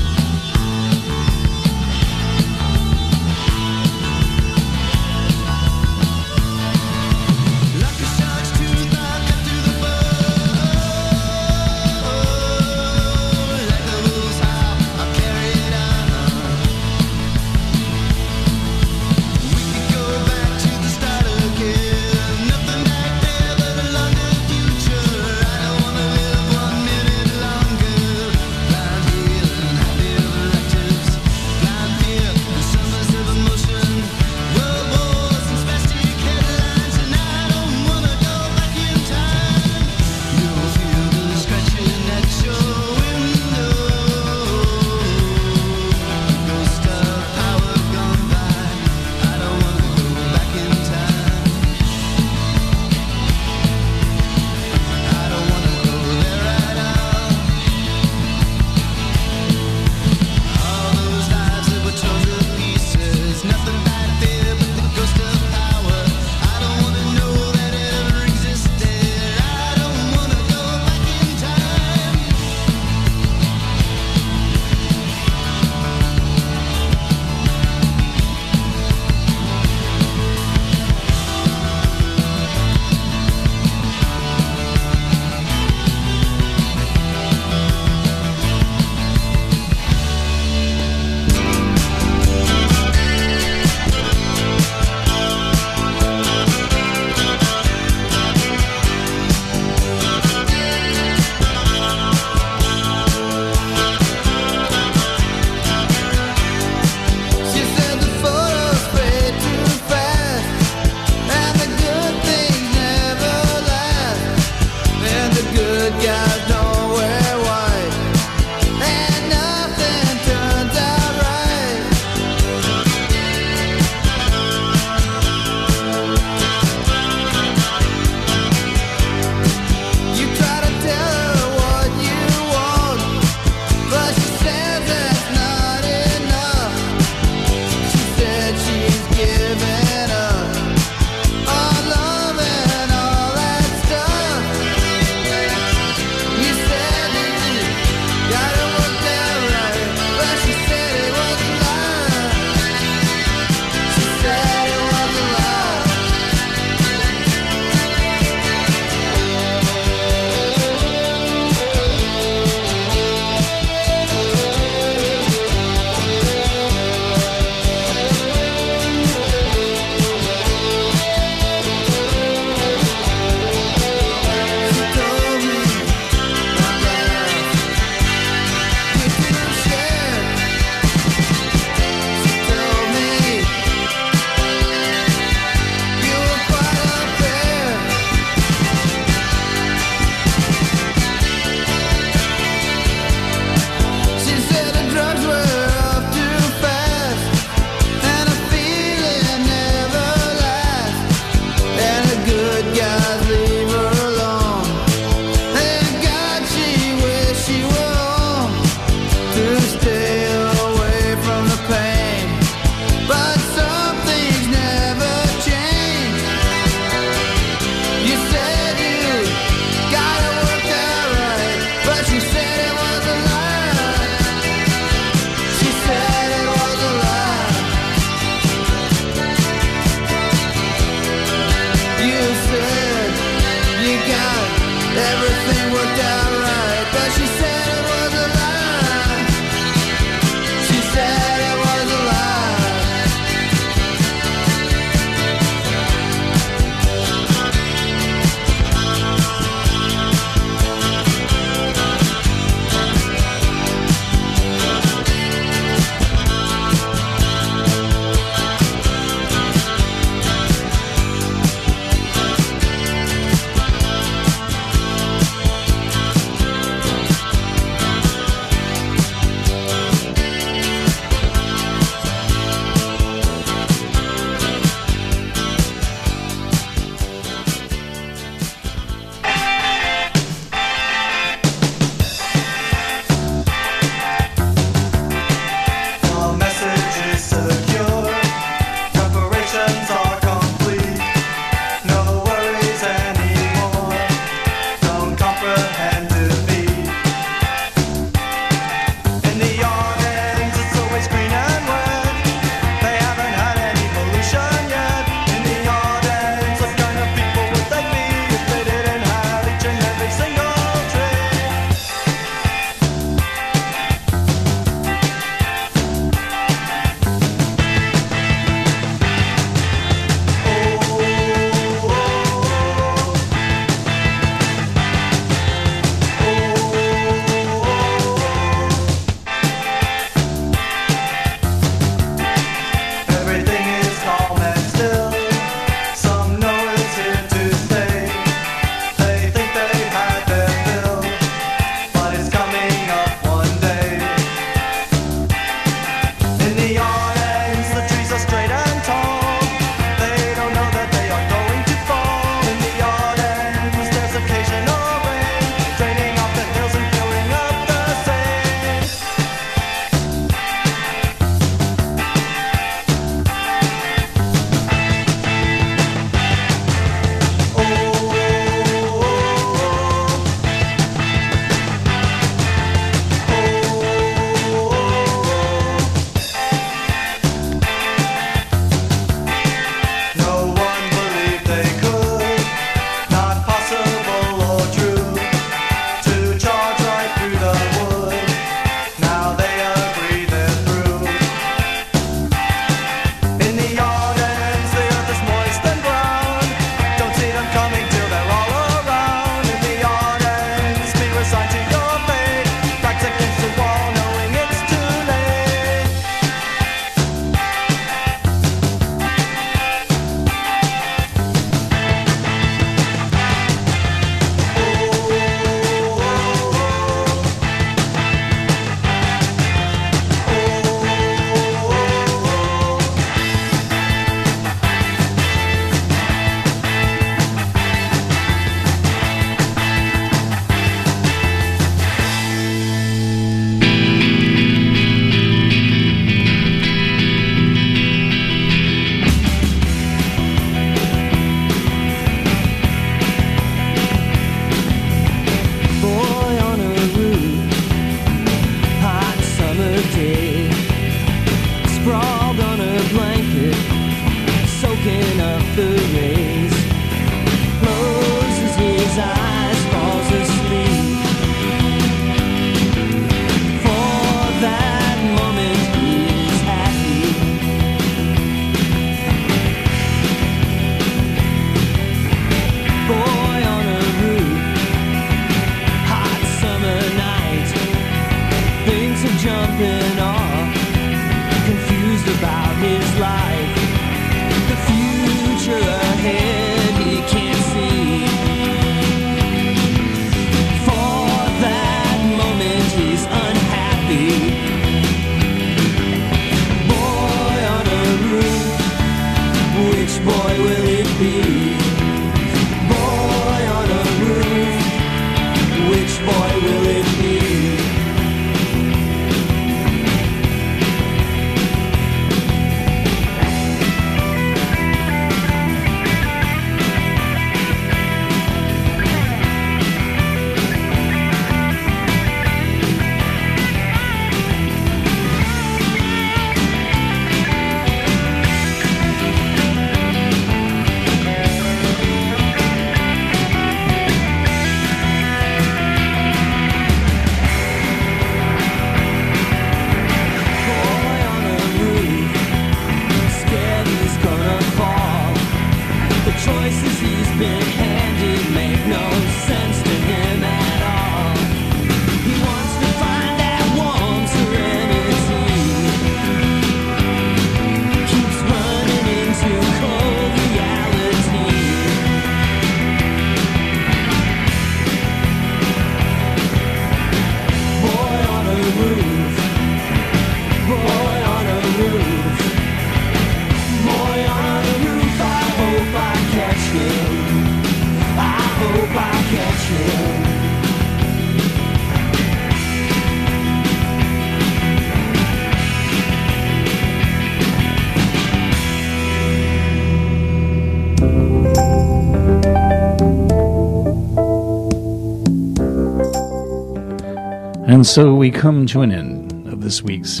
And 597.54 597.64
so 597.64 597.94
we 597.94 598.10
come 598.10 598.46
to 598.46 598.62
an 598.62 598.72
end 598.72 599.28
of 599.32 599.40
this 599.40 599.62
week's 599.62 600.00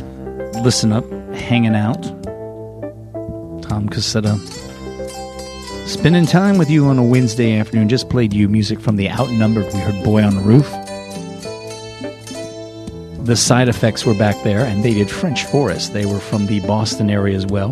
Listen 0.64 0.90
Up, 0.90 1.08
Hanging 1.36 1.76
Out. 1.76 2.02
Tom 3.62 3.88
Cassetta. 3.88 4.36
Spending 5.86 6.26
time 6.26 6.58
with 6.58 6.68
you 6.68 6.86
on 6.86 6.98
a 6.98 7.04
Wednesday 7.04 7.56
afternoon. 7.56 7.88
Just 7.88 8.10
played 8.10 8.32
you 8.32 8.48
music 8.48 8.80
from 8.80 8.96
the 8.96 9.08
Outnumbered. 9.08 9.72
We 9.72 9.78
heard 9.78 10.02
Boy 10.02 10.24
on 10.24 10.34
the 10.34 10.42
Roof. 10.42 10.68
The 13.24 13.36
side 13.36 13.68
effects 13.68 14.04
were 14.04 14.18
back 14.18 14.34
there, 14.42 14.64
and 14.64 14.84
they 14.84 14.92
did 14.92 15.08
French 15.08 15.44
Forest. 15.44 15.92
They 15.92 16.06
were 16.06 16.18
from 16.18 16.46
the 16.46 16.58
Boston 16.66 17.08
area 17.08 17.36
as 17.36 17.46
well. 17.46 17.70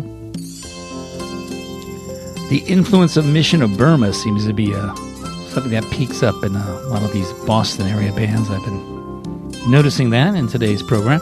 The 2.49 2.63
influence 2.67 3.17
of 3.17 3.25
Mission 3.25 3.61
of 3.61 3.77
Burma 3.77 4.13
seems 4.13 4.47
to 4.47 4.53
be 4.53 4.73
uh, 4.73 4.95
something 5.49 5.71
that 5.71 5.83
peaks 5.91 6.23
up 6.23 6.41
in 6.41 6.55
uh, 6.55 6.81
a 6.85 6.87
lot 6.87 7.03
of 7.03 7.11
these 7.11 7.33
Boston 7.45 7.87
area 7.87 8.13
bands. 8.13 8.49
I've 8.49 8.63
been 8.63 8.92
noticing 9.67 10.09
that 10.11 10.35
in 10.35 10.47
today's 10.47 10.83
program. 10.83 11.19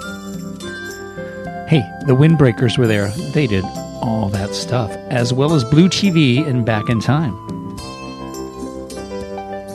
Hey, 1.68 1.88
the 2.05 2.15
Windbreakers 2.15 2.77
were 2.77 2.88
there. 2.88 3.09
They 3.34 3.47
did 3.47 3.63
all 4.01 4.30
that 4.30 4.55
stuff, 4.55 4.91
as 5.09 5.31
well 5.31 5.53
as 5.53 5.63
Blue 5.63 5.88
TV 5.88 6.45
and 6.45 6.65
Back 6.65 6.89
in 6.89 6.99
Time. 6.99 7.35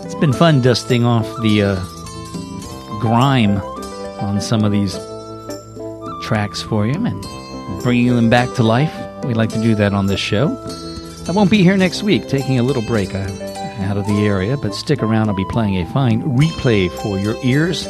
It's 0.05 0.14
been 0.16 0.32
fun 0.32 0.60
dusting 0.60 1.05
off 1.05 1.26
the 1.43 1.62
uh, 1.62 3.01
grime 3.01 3.59
on 4.20 4.40
some 4.40 4.64
of 4.64 4.72
these 4.72 4.98
tracks 6.22 6.60
for 6.60 6.86
you 6.86 6.94
and 6.94 7.82
bringing 7.82 8.14
them 8.14 8.28
back 8.28 8.52
to 8.55 8.62
life. 8.62 8.93
We 9.24 9.34
like 9.34 9.51
to 9.51 9.62
do 9.62 9.74
that 9.76 9.93
on 9.93 10.06
this 10.06 10.20
show. 10.20 10.48
I 11.28 11.32
won't 11.32 11.51
be 11.51 11.62
here 11.62 11.76
next 11.76 12.02
week, 12.02 12.28
taking 12.28 12.59
a 12.59 12.62
little 12.62 12.82
break 12.82 13.14
out 13.14 13.97
of 13.97 14.06
the 14.06 14.26
area, 14.26 14.56
but 14.56 14.74
stick 14.74 15.02
around. 15.02 15.28
I'll 15.28 15.36
be 15.36 15.44
playing 15.47 15.76
a 15.78 15.86
fine 15.93 16.22
replay 16.22 16.90
for 17.02 17.18
your 17.18 17.36
ears. 17.44 17.86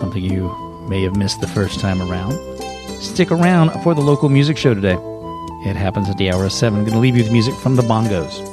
Something 0.00 0.24
you 0.24 0.48
may 0.88 1.02
have 1.02 1.14
missed 1.14 1.40
the 1.40 1.46
first 1.46 1.78
time 1.78 2.00
around. 2.00 2.32
Stick 3.00 3.30
around 3.30 3.70
for 3.82 3.94
the 3.94 4.00
local 4.00 4.30
music 4.30 4.56
show 4.56 4.72
today. 4.72 4.96
It 5.66 5.76
happens 5.76 6.08
at 6.08 6.16
the 6.16 6.32
hour 6.32 6.46
of 6.46 6.52
7. 6.52 6.78
I'm 6.78 6.84
going 6.86 6.94
to 6.94 7.00
leave 7.00 7.16
you 7.16 7.22
with 7.22 7.32
music 7.32 7.54
from 7.54 7.76
the 7.76 7.82
Bongos. 7.82 8.49